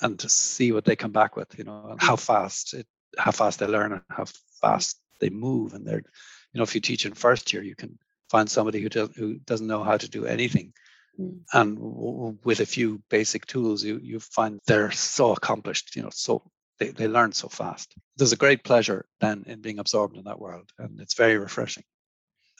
[0.00, 2.86] and to see what they come back with you know and how fast it
[3.18, 4.24] how fast they learn and how
[4.60, 6.02] fast they move and they're
[6.52, 7.98] you know if you teach in first year you can
[8.30, 10.72] find somebody who doesn't who doesn't know how to do anything
[11.18, 11.38] mm.
[11.52, 16.10] and w- with a few basic tools you you find they're so accomplished you know
[16.12, 16.42] so
[16.78, 20.40] they, they learn so fast there's a great pleasure then in being absorbed in that
[20.40, 21.84] world and it's very refreshing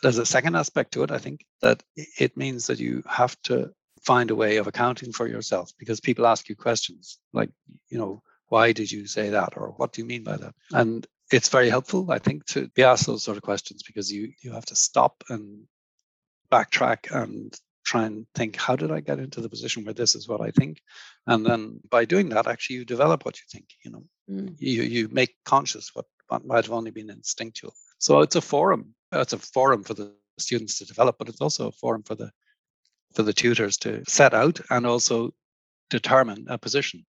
[0.02, 3.72] there's a second aspect to it, I think, that it means that you have to
[4.02, 7.50] find a way of accounting for yourself because people ask you questions like,
[7.88, 9.54] you know, why did you say that?
[9.56, 10.54] Or what do you mean by that?
[10.70, 14.32] And it's very helpful, I think, to be asked those sort of questions because you
[14.42, 15.64] you have to stop and
[16.52, 20.28] backtrack and try and think, how did I get into the position where this is
[20.28, 20.80] what I think?
[21.26, 24.04] And then by doing that, actually you develop what you think, you know.
[24.30, 24.56] Mm.
[24.58, 27.74] You you make conscious what, what might have only been instinctual.
[27.98, 31.68] So it's a forum it's a forum for the students to develop, but it's also
[31.68, 32.30] a forum for the
[33.14, 35.32] for the tutors to set out and also
[35.90, 37.06] determine a position.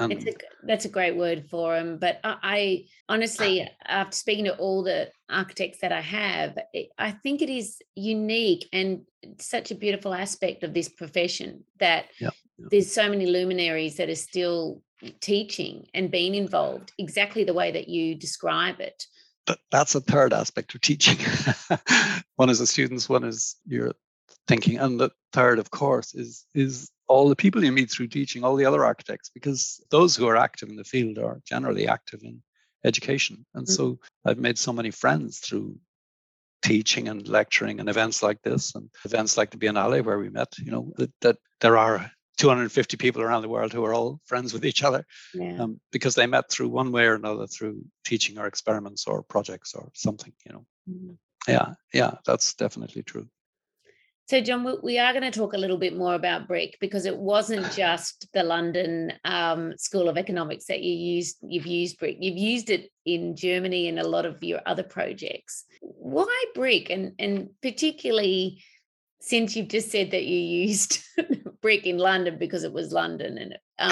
[0.00, 0.32] Um, and a,
[0.62, 1.98] that's a great word for them.
[1.98, 6.58] But I, I honestly, after speaking to all the architects that I have,
[6.98, 9.02] I think it is unique and
[9.38, 12.66] such a beautiful aspect of this profession that yeah, yeah.
[12.70, 14.82] there's so many luminaries that are still
[15.20, 19.04] teaching and being involved exactly the way that you describe it.
[19.46, 21.18] But that's a third aspect of teaching.
[22.36, 23.92] one is the students, one is your
[24.46, 28.44] thinking, and the third, of course, is is all the people you meet through teaching,
[28.44, 32.20] all the other architects, because those who are active in the field are generally active
[32.22, 32.40] in
[32.84, 33.44] education.
[33.54, 33.72] And mm-hmm.
[33.72, 35.76] so I've made so many friends through
[36.62, 40.54] teaching and lecturing and events like this and events like the Biennale where we met,
[40.58, 44.52] you know, that, that there are 250 people around the world who are all friends
[44.52, 45.60] with each other yeah.
[45.62, 49.74] um, because they met through one way or another through teaching or experiments or projects
[49.74, 50.66] or something, you know.
[50.88, 51.14] Mm-hmm.
[51.48, 53.26] Yeah, yeah, that's definitely true.
[54.30, 57.16] So, John, we are going to talk a little bit more about brick because it
[57.16, 61.38] wasn't just the London um, School of Economics that you used.
[61.42, 62.18] You've used brick.
[62.20, 65.64] You've used it in Germany and a lot of your other projects.
[65.80, 68.62] Why brick, and and particularly
[69.18, 71.00] since you've just said that you used
[71.60, 73.90] brick in London because it was London, and um,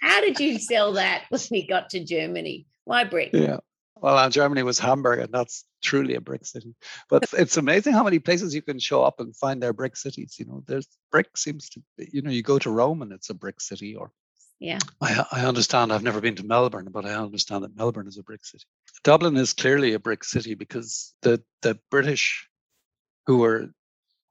[0.00, 2.66] how did you sell that when we got to Germany?
[2.84, 3.30] Why brick?
[3.32, 3.56] Yeah.
[4.02, 6.74] Well, uh, Germany was Hamburg, and that's truly a brick city.
[7.08, 10.36] But it's amazing how many places you can show up and find their brick cities.
[10.38, 13.30] You know, there's brick seems to be, you know, you go to Rome and it's
[13.30, 14.10] a brick city, or
[14.58, 14.80] yeah.
[15.00, 15.92] I, I understand.
[15.92, 18.64] I've never been to Melbourne, but I understand that Melbourne is a brick city.
[19.04, 22.48] Dublin is clearly a brick city because the the British,
[23.26, 23.70] who were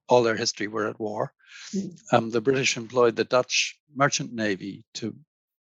[0.10, 1.32] all their history were at war,
[1.74, 1.98] mm.
[2.12, 5.16] um, the British employed the Dutch merchant navy to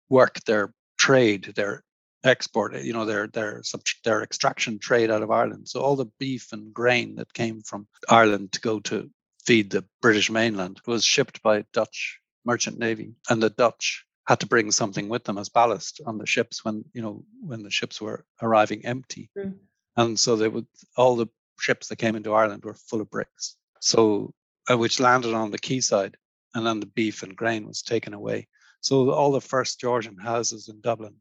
[0.08, 1.84] work their trade, their
[2.24, 3.62] export, you know, their their
[4.04, 5.68] their extraction trade out of Ireland.
[5.68, 9.10] So all the beef and grain that came from Ireland to go to
[9.46, 14.48] feed the British mainland was shipped by Dutch merchant navy, and the Dutch had to
[14.48, 18.02] bring something with them as ballast on the ships when you know when the ships
[18.02, 19.54] were arriving empty, mm.
[19.96, 21.28] and so they would all the
[21.60, 23.56] ships that came into Ireland were full of bricks.
[23.80, 24.34] So
[24.70, 26.18] uh, which landed on the quayside,
[26.54, 28.48] and then the beef and grain was taken away.
[28.82, 31.16] So all the first Georgian houses in Dublin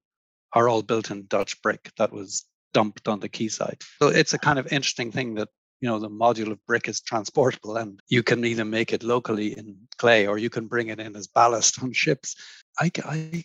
[0.52, 3.82] are all built in Dutch brick that was dumped on the quayside.
[4.00, 5.48] So it's a kind of interesting thing that
[5.80, 9.56] you know the module of brick is transportable and you can either make it locally
[9.56, 12.36] in clay or you can bring it in as ballast on ships.
[12.78, 13.44] I, I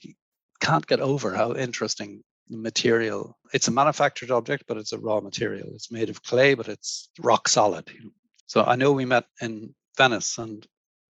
[0.59, 3.37] can't get over how interesting the material.
[3.53, 5.69] It's a manufactured object, but it's a raw material.
[5.73, 7.89] It's made of clay, but it's rock solid.
[8.45, 10.67] So I know we met in Venice, and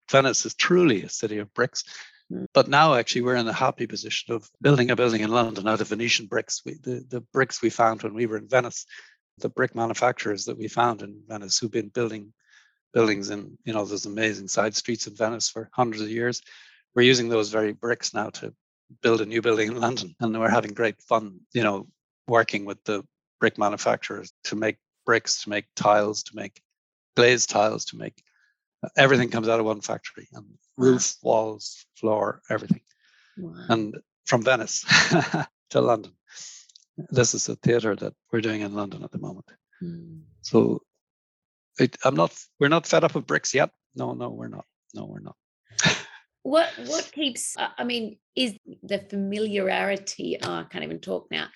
[0.10, 1.84] Venice is truly a city of bricks.
[2.32, 2.48] Mm.
[2.54, 5.82] But now, actually, we're in the happy position of building a building in London out
[5.82, 6.62] of Venetian bricks.
[6.66, 8.86] We, the, the bricks we found when we were in Venice,
[9.40, 12.34] the brick manufacturers that we found in Venice who've been building
[12.94, 16.42] buildings in, you know, those amazing side streets in Venice for hundreds of years.
[16.96, 18.54] We're using those very bricks now to
[19.02, 20.16] build a new building in London.
[20.20, 21.88] And we're having great fun, you know,
[22.28, 23.04] working with the
[23.40, 26.62] brick manufacturers to make bricks, to make tiles, to make
[27.16, 28.24] glazed tiles, to make
[28.98, 30.46] everything comes out of one factory and
[30.78, 32.82] roof, walls, floor, everything.
[33.38, 33.66] Wow.
[33.70, 34.86] And from Venice
[35.70, 36.14] to London.
[37.10, 39.46] This is a theater that we're doing in London at the moment.
[39.84, 40.22] Mm.
[40.42, 40.82] So
[41.80, 42.34] it, I'm not.
[42.60, 43.72] We're not fed up with bricks yet.
[43.96, 44.66] No, no, we're not.
[44.94, 45.36] No, we're not.
[46.44, 47.56] what What keeps?
[47.58, 50.38] I mean, is the familiarity?
[50.42, 51.48] Oh, I can't even talk now.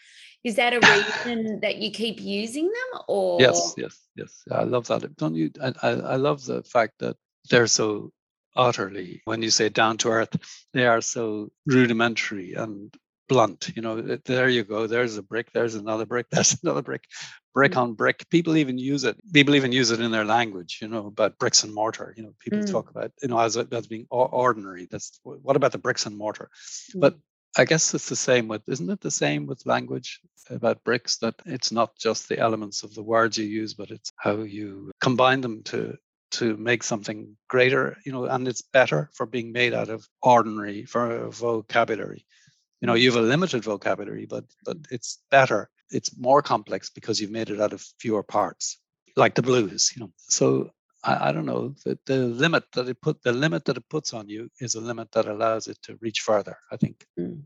[0.44, 4.44] Is that a reason that you keep using them, or yes, yes, yes?
[4.50, 5.16] I love that.
[5.18, 5.52] Don't you?
[5.62, 7.18] I, I, I love the fact that
[7.50, 8.12] they're so
[8.56, 10.36] utterly, when you say down to earth,
[10.74, 12.94] they are so rudimentary and
[13.28, 13.72] blunt.
[13.76, 14.88] You know, there you go.
[14.88, 15.52] There's a brick.
[15.54, 16.28] There's another brick.
[16.32, 17.06] There's another brick.
[17.54, 17.78] Brick mm.
[17.78, 18.28] on brick.
[18.30, 19.18] People even use it.
[19.34, 20.80] People even use it in their language.
[20.82, 22.14] You know, about bricks and mortar.
[22.18, 22.70] You know, people mm.
[22.70, 24.88] talk about you know as as being ordinary.
[24.92, 26.50] That's what about the bricks and mortar?
[26.96, 27.00] Mm.
[27.00, 27.18] But
[27.60, 31.36] I guess it's the same with, isn't it the same with language about bricks that
[31.46, 35.42] it's not just the elements of the words you use, but it's how you combine
[35.42, 35.98] them to
[36.32, 40.86] to make something greater, you know, and it's better for being made out of ordinary
[40.86, 42.26] for vocabulary.
[42.80, 45.70] You know, you have a limited vocabulary, but but it's better.
[45.92, 48.78] It's more complex because you've made it out of fewer parts,
[49.18, 50.12] like the blues, you know.
[50.16, 50.72] So
[51.04, 54.14] I, I don't know the, the limit that it put the limit that it puts
[54.14, 56.58] on you is a limit that allows it to reach further.
[56.72, 57.06] I think.
[57.20, 57.42] Mm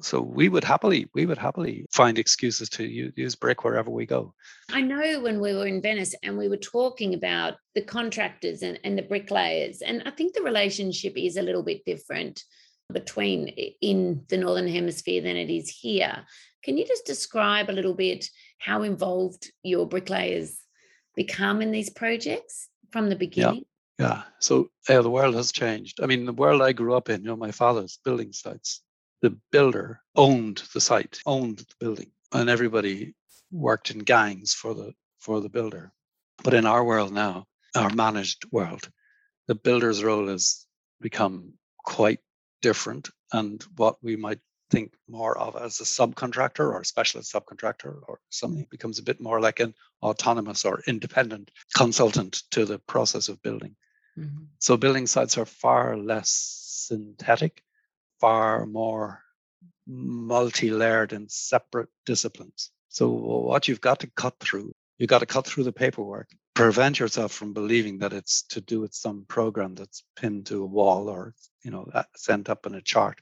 [0.00, 4.34] so we would happily we would happily find excuses to use brick wherever we go
[4.72, 8.78] i know when we were in venice and we were talking about the contractors and,
[8.84, 12.42] and the bricklayers and i think the relationship is a little bit different
[12.92, 13.48] between
[13.80, 16.24] in the northern hemisphere than it is here
[16.62, 18.28] can you just describe a little bit
[18.58, 20.58] how involved your bricklayers
[21.14, 23.64] become in these projects from the beginning
[23.98, 24.22] yeah, yeah.
[24.40, 27.28] so yeah the world has changed i mean the world i grew up in you
[27.28, 28.82] know my father's building sites
[29.22, 33.14] the builder owned the site, owned the building, and everybody
[33.50, 35.92] worked in gangs for the for the builder.
[36.44, 38.88] But in our world now, our managed world,
[39.48, 40.66] the builder's role has
[41.00, 42.20] become quite
[42.62, 44.40] different and what we might
[44.76, 49.20] think more of as a subcontractor or a specialist subcontractor or something becomes a bit
[49.20, 49.72] more like an
[50.02, 53.74] autonomous or independent consultant to the process of building.
[54.18, 54.44] Mm-hmm.
[54.58, 56.30] So building sites are far less
[56.88, 57.62] synthetic,
[58.20, 59.22] far more
[59.86, 62.70] multi-layered and separate disciplines.
[62.90, 66.98] So what you've got to cut through, you've got to cut through the paperwork, prevent
[66.98, 71.08] yourself from believing that it's to do with some program that's pinned to a wall
[71.08, 73.18] or you know sent up in a chart.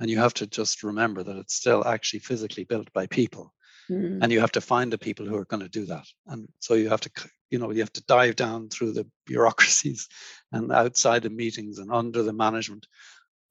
[0.00, 3.52] And you have to just remember that it's still actually physically built by people.
[3.90, 4.22] Mm.
[4.22, 6.04] And you have to find the people who are going to do that.
[6.26, 7.10] And so you have to,
[7.50, 10.08] you know, you have to dive down through the bureaucracies
[10.52, 12.86] and outside the meetings and under the management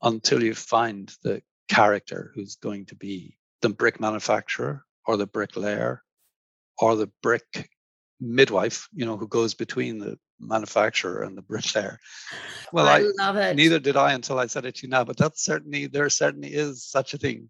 [0.01, 6.03] until you find the character who's going to be the brick manufacturer or the bricklayer
[6.77, 7.69] or the brick
[8.19, 11.99] midwife, you know, who goes between the manufacturer and the bricklayer.
[12.71, 13.55] Well, I, I love it.
[13.55, 16.53] Neither did I until I said it to you now, but that's certainly there certainly
[16.53, 17.49] is such a thing.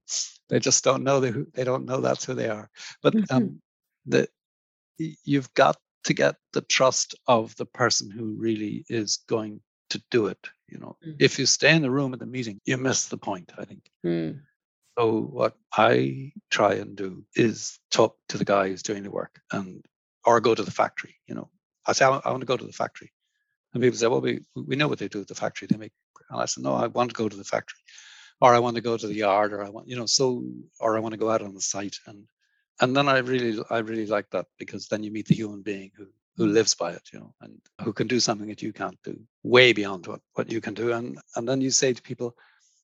[0.50, 2.70] They just don't know they they don't know that's who they are.
[3.02, 3.36] But mm-hmm.
[3.36, 3.62] um,
[4.06, 4.28] the
[4.98, 9.60] you've got to get the trust of the person who really is going
[9.90, 10.40] to do it.
[10.68, 11.16] You know, mm.
[11.20, 13.52] if you stay in the room at the meeting, you miss the point.
[13.58, 13.90] I think.
[14.06, 14.40] Mm.
[14.98, 19.40] So what I try and do is talk to the guy who's doing the work,
[19.52, 19.86] and
[20.26, 21.16] or go to the factory.
[21.28, 21.50] You know,
[21.88, 23.12] I say I want to go to the factory,
[23.74, 25.68] and people say, well, we we know what they do at the factory.
[25.68, 25.94] They make,
[26.30, 27.80] and I said, no, I want to go to the factory,
[28.42, 30.44] or I want to go to the yard, or I want, you know, so,
[30.80, 32.28] or I want to go out on the site, and
[32.82, 35.92] and then I really I really like that because then you meet the human being
[35.96, 36.08] who
[36.38, 39.20] who lives by it, you know, and who can do something that you can't do,
[39.42, 40.94] way beyond what, what you can do.
[40.94, 42.36] And and then you say to people,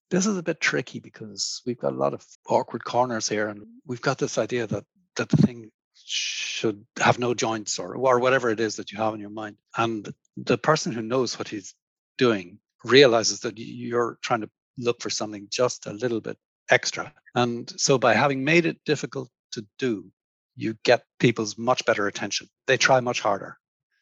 [0.10, 3.64] this is a bit tricky because we've got a lot of awkward corners here, and
[3.86, 4.86] we've got this idea that
[5.16, 9.14] that the thing should have no joints or or whatever it is that you have
[9.14, 9.58] in your mind.
[9.78, 11.76] And the person who knows what he's
[12.18, 16.38] doing realizes that you're trying to look for something just a little bit
[16.70, 17.14] extra.
[17.36, 20.12] And so by having made it difficult to do,
[20.56, 22.48] you get people's much better attention.
[22.68, 23.58] They try much harder.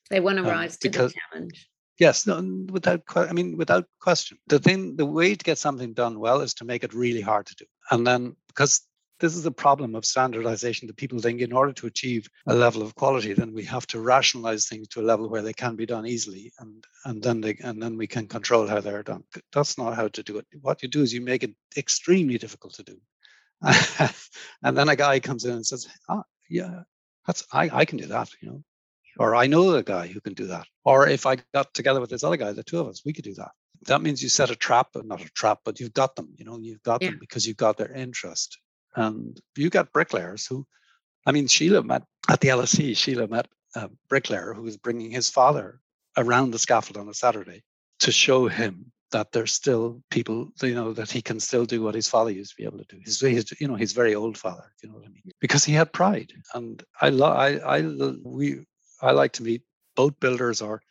[0.09, 1.69] They want to um, rise to the challenge.
[1.97, 4.37] Yes, no, without I mean without question.
[4.47, 7.45] The thing, the way to get something done well is to make it really hard
[7.47, 8.81] to do, and then because
[9.21, 12.81] this is a problem of standardization that people think in order to achieve a level
[12.81, 15.85] of quality then we have to rationalize things to a level where they can be
[15.85, 19.77] done easily and and then they and then we can control how they're done that's
[19.77, 22.83] not how to do it what you do is you make it extremely difficult to
[22.83, 22.97] do
[24.63, 26.83] and then a guy comes in and says oh, yeah,
[27.25, 28.63] that's I, I can do that, you know.
[29.17, 30.67] Or I know a guy who can do that.
[30.85, 33.25] Or if I got together with this other guy, the two of us, we could
[33.25, 33.51] do that.
[33.87, 36.57] That means you set a trap, not a trap, but you've got them, you know,
[36.59, 37.09] you've got yeah.
[37.09, 38.57] them because you've got their interest.
[38.95, 40.65] And you got bricklayers who,
[41.25, 45.29] I mean, Sheila met at the LSE, Sheila met a bricklayer who was bringing his
[45.29, 45.79] father
[46.17, 47.63] around the scaffold on a Saturday
[47.99, 51.95] to show him that there's still people, you know, that he can still do what
[51.95, 52.99] his father used to be able to do.
[53.03, 55.31] His, he's you know, he's very old father, you know what I mean?
[55.39, 57.81] Because he had pride, and I love, I, I,
[58.23, 58.65] we,
[59.01, 59.63] I like to meet
[59.95, 60.81] boat builders or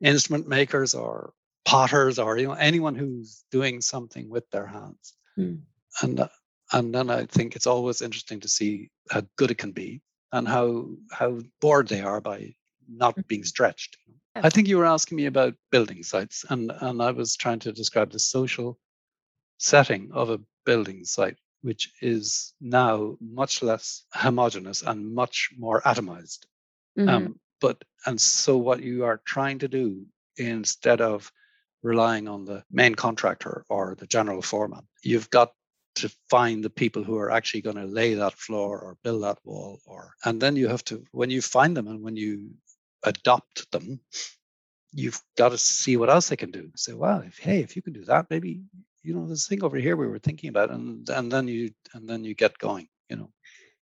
[0.00, 1.32] instrument makers or
[1.64, 5.60] potters or you know anyone who's doing something with their hands, mm.
[6.02, 6.28] and uh,
[6.74, 10.02] and then I think it's always interesting to see how good it can be
[10.32, 12.54] and how how bored they are by
[12.88, 13.46] not being mm-hmm.
[13.46, 13.96] stretched.
[14.36, 17.72] I think you were asking me about building sites, and, and I was trying to
[17.72, 18.76] describe the social
[19.58, 26.46] setting of a building site, which is now much less homogenous and much more atomized.
[26.98, 27.08] Mm-hmm.
[27.08, 30.04] Um, but and so what you are trying to do
[30.36, 31.30] instead of
[31.84, 35.52] relying on the main contractor or the general foreman, you've got
[35.96, 39.38] to find the people who are actually going to lay that floor or build that
[39.44, 42.50] wall or and then you have to when you find them and when you
[43.04, 44.00] adopt them,
[44.92, 46.70] you've got to see what else they can do.
[46.76, 48.62] Say, well, if, hey, if you can do that, maybe
[49.02, 52.08] you know this thing over here we were thinking about, and and then you and
[52.08, 52.88] then you get going.
[53.08, 53.30] You know.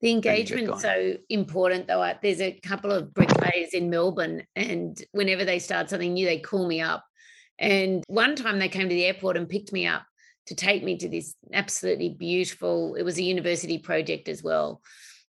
[0.01, 2.11] The engagement's so important, though.
[2.23, 6.67] There's a couple of bricklayers in Melbourne, and whenever they start something new, they call
[6.67, 7.05] me up.
[7.59, 10.03] And one time they came to the airport and picked me up
[10.51, 14.81] to take me to this absolutely beautiful, it was a university project as well.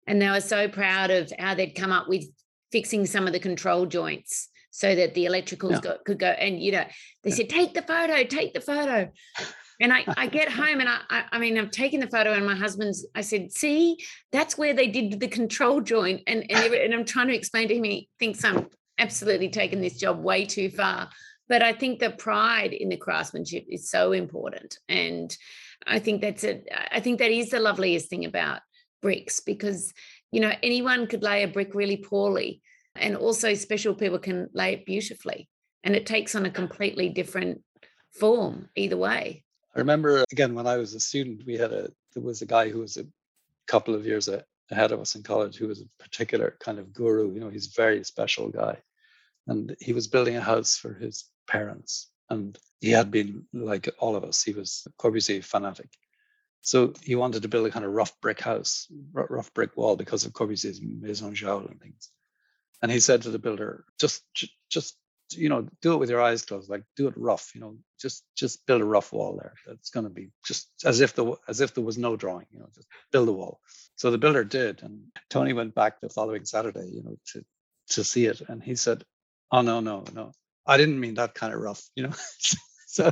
[0.08, 2.24] And they were so proud of how they'd come up with
[2.72, 5.82] fixing some of the control joints so that the electricals yeah.
[5.82, 6.30] got, could go.
[6.30, 6.86] And, you know,
[7.24, 9.12] they said, take the photo, take the photo.
[9.82, 12.46] And I, I get home and I, I, I mean, I've taken the photo and
[12.46, 13.98] my husband's, I said, see,
[14.32, 16.22] that's where they did the control joint.
[16.28, 19.98] And, and, and I'm trying to explain to him, he thinks I'm absolutely taking this
[19.98, 21.10] job way too far.
[21.50, 24.78] But I think the pride in the craftsmanship is so important.
[24.88, 25.36] And
[25.86, 26.70] I think that's it.
[26.92, 28.62] I think that is the loveliest thing about
[29.02, 29.94] bricks because,
[30.32, 32.62] you know, anyone could lay a brick really poorly.
[32.96, 35.50] And also, special people can lay it beautifully.
[35.84, 37.62] And it takes on a completely different
[38.12, 39.44] form either way.
[39.76, 42.70] I remember again when I was a student, we had a there was a guy
[42.70, 43.06] who was a
[43.68, 44.28] couple of years
[44.72, 47.34] ahead of us in college who was a particular kind of guru.
[47.34, 48.78] You know, he's a very special guy,
[49.48, 54.16] and he was building a house for his parents, and he had been like all
[54.16, 54.44] of us.
[54.44, 55.90] He was a Corbusier fanatic,
[56.62, 60.26] so he wanted to build a kind of rough brick house, rough brick wall because
[60.26, 62.12] of Corbusier's Maison Jaoul and things.
[62.82, 64.24] And he said to the builder, just
[64.70, 64.98] just
[65.36, 68.24] you know do it with your eyes closed like do it rough you know just
[68.36, 69.54] just build a rough wall there.
[69.68, 72.60] That's going to be just as if the as if there was no drawing you
[72.60, 73.60] know just build a wall.
[73.96, 77.46] So the builder did and tony went back the following saturday you know to
[77.90, 79.04] to see it and he said
[79.52, 80.32] oh no no no
[80.70, 82.14] i didn't mean that kind of rough you know
[82.88, 83.12] so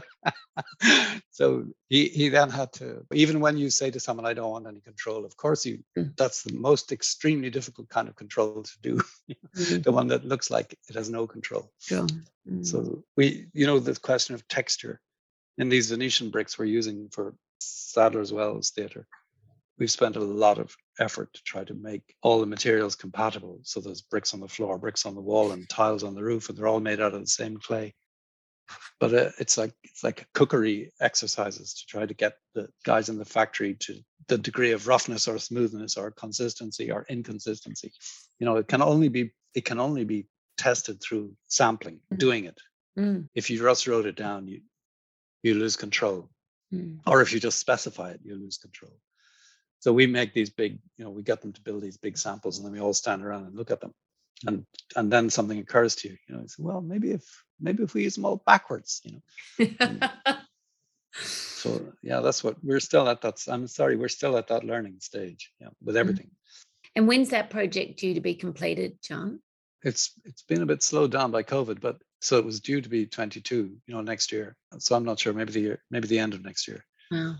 [1.29, 4.67] so he he then had to even when you say to someone i don't want
[4.67, 6.15] any control of course you mm.
[6.17, 8.95] that's the most extremely difficult kind of control to do
[9.55, 9.83] mm.
[9.83, 12.07] the one that looks like it has no control sure.
[12.49, 12.65] mm.
[12.65, 14.99] so we you know the question of texture
[15.57, 19.07] in these venetian bricks we're using for sadler's wells theatre
[19.77, 23.79] we've spent a lot of effort to try to make all the materials compatible so
[23.79, 26.57] there's bricks on the floor bricks on the wall and tiles on the roof and
[26.57, 27.93] they're all made out of the same clay
[28.99, 33.17] but uh, it's like it's like cookery exercises to try to get the guys in
[33.17, 37.91] the factory to the degree of roughness or smoothness or consistency or inconsistency
[38.39, 40.27] you know it can only be it can only be
[40.57, 42.17] tested through sampling mm.
[42.17, 42.59] doing it
[42.97, 43.27] mm.
[43.35, 44.61] if you just wrote it down you
[45.43, 46.29] you lose control
[46.73, 46.99] mm.
[47.05, 48.93] or if you just specify it you lose control
[49.79, 52.57] so we make these big you know we get them to build these big samples
[52.57, 53.93] and then we all stand around and look at them.
[54.45, 54.65] And
[54.95, 57.23] and then something occurs to you you know say, well maybe if
[57.59, 59.21] maybe if we use them all backwards you
[59.79, 59.99] know?
[61.11, 64.97] So yeah that's what we're still at that i'm sorry we're still at that learning
[64.99, 65.99] stage yeah with mm.
[65.99, 66.29] everything.
[66.95, 69.39] And when's that project due to be completed john?
[69.83, 72.89] It's it's been a bit slowed down by covid but so it was due to
[72.89, 74.55] be 22 you know next year.
[74.77, 76.85] So i'm not sure maybe the year maybe the end of next year.
[77.09, 77.37] Wow.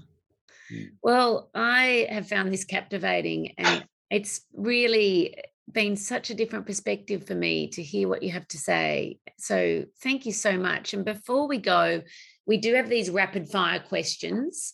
[0.72, 0.90] Mm.
[1.02, 5.36] well i have found this captivating and it's really
[5.72, 9.20] been such a different perspective for me to hear what you have to say.
[9.38, 10.94] So thank you so much.
[10.94, 12.02] And before we go,
[12.46, 14.74] we do have these rapid fire questions.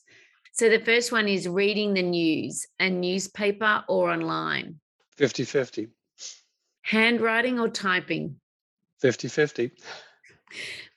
[0.54, 4.80] So the first one is reading the news, a newspaper or online?
[5.18, 5.88] 50 50.
[6.84, 8.36] Handwriting or typing?
[9.02, 9.72] 50 50.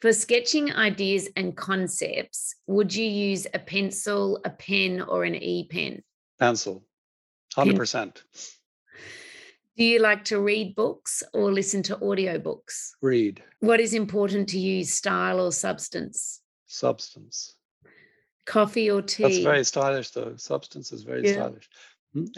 [0.01, 5.67] For sketching ideas and concepts, would you use a pencil, a pen, or an e
[5.71, 6.03] pen?
[6.39, 6.85] Pencil,
[7.57, 7.93] 100%.
[7.93, 8.13] Pen.
[9.77, 12.93] Do you like to read books or listen to audiobooks?
[13.03, 13.43] Read.
[13.61, 16.41] What is important to you, style or substance?
[16.67, 17.55] Substance.
[18.47, 19.23] Coffee or tea?
[19.25, 20.35] That's very stylish, though.
[20.37, 21.33] Substance is very yeah.
[21.35, 21.69] stylish.
[22.15, 22.25] Hmm?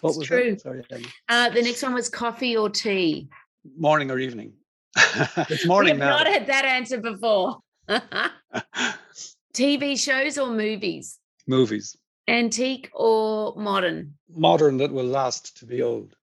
[0.00, 0.50] what it's was true.
[0.52, 0.60] that?
[0.60, 0.84] Sorry.
[1.28, 3.28] Uh, the next one was coffee or tea?
[3.76, 4.54] Morning or evening?
[4.96, 7.58] It's morning we have not had that answer before.
[9.54, 11.18] TV shows or movies?
[11.46, 11.96] Movies.
[12.28, 14.14] Antique or modern?
[14.28, 16.14] Modern that will last to be old.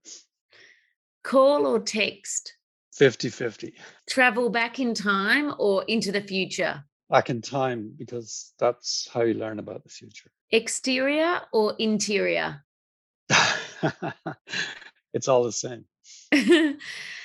[1.23, 2.53] Call or text?
[2.93, 3.73] 50 50.
[4.09, 6.83] Travel back in time or into the future?
[7.09, 10.31] Back in time, because that's how you learn about the future.
[10.51, 12.63] Exterior or interior?
[15.13, 15.85] it's all the same.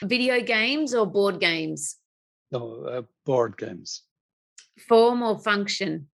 [0.03, 1.97] Video games or board games?
[2.51, 4.03] No, uh, board games.
[4.89, 6.09] Form or function?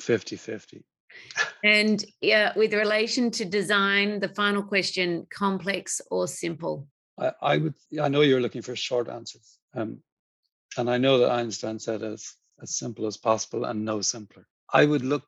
[0.00, 0.84] 50 50.
[1.64, 6.86] And yeah, with relation to design, the final question: complex or simple?
[7.18, 7.74] I, I would.
[8.00, 9.98] I know you're looking for short answers, um,
[10.76, 14.46] and I know that Einstein said as as simple as possible and no simpler.
[14.72, 15.24] I would look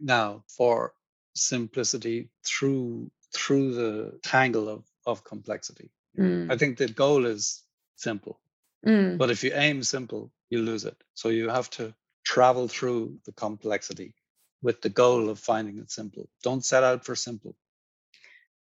[0.00, 0.94] now for
[1.34, 5.90] simplicity through through the tangle of of complexity.
[6.18, 6.50] Mm.
[6.50, 7.62] I think the goal is
[7.96, 8.40] simple,
[8.86, 9.18] mm.
[9.18, 10.96] but if you aim simple, you lose it.
[11.14, 11.94] So you have to
[12.24, 14.14] travel through the complexity
[14.62, 16.28] with the goal of finding it simple.
[16.42, 17.54] Don't set out for simple.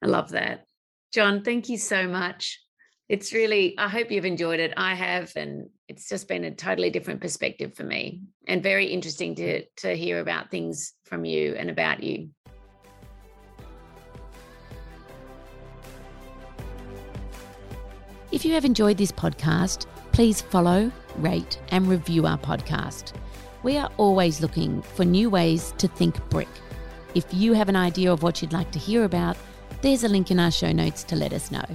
[0.01, 0.65] I love that.
[1.13, 2.59] John, thank you so much.
[3.07, 4.73] It's really, I hope you've enjoyed it.
[4.77, 9.35] I have, and it's just been a totally different perspective for me and very interesting
[9.35, 12.29] to, to hear about things from you and about you.
[18.41, 23.13] If you have enjoyed this podcast, please follow, rate, and review our podcast
[23.63, 26.47] we are always looking for new ways to think brick.
[27.13, 29.37] If you have an idea of what you'd like to hear about,
[29.81, 31.65] there's a link in our show notes to let us know.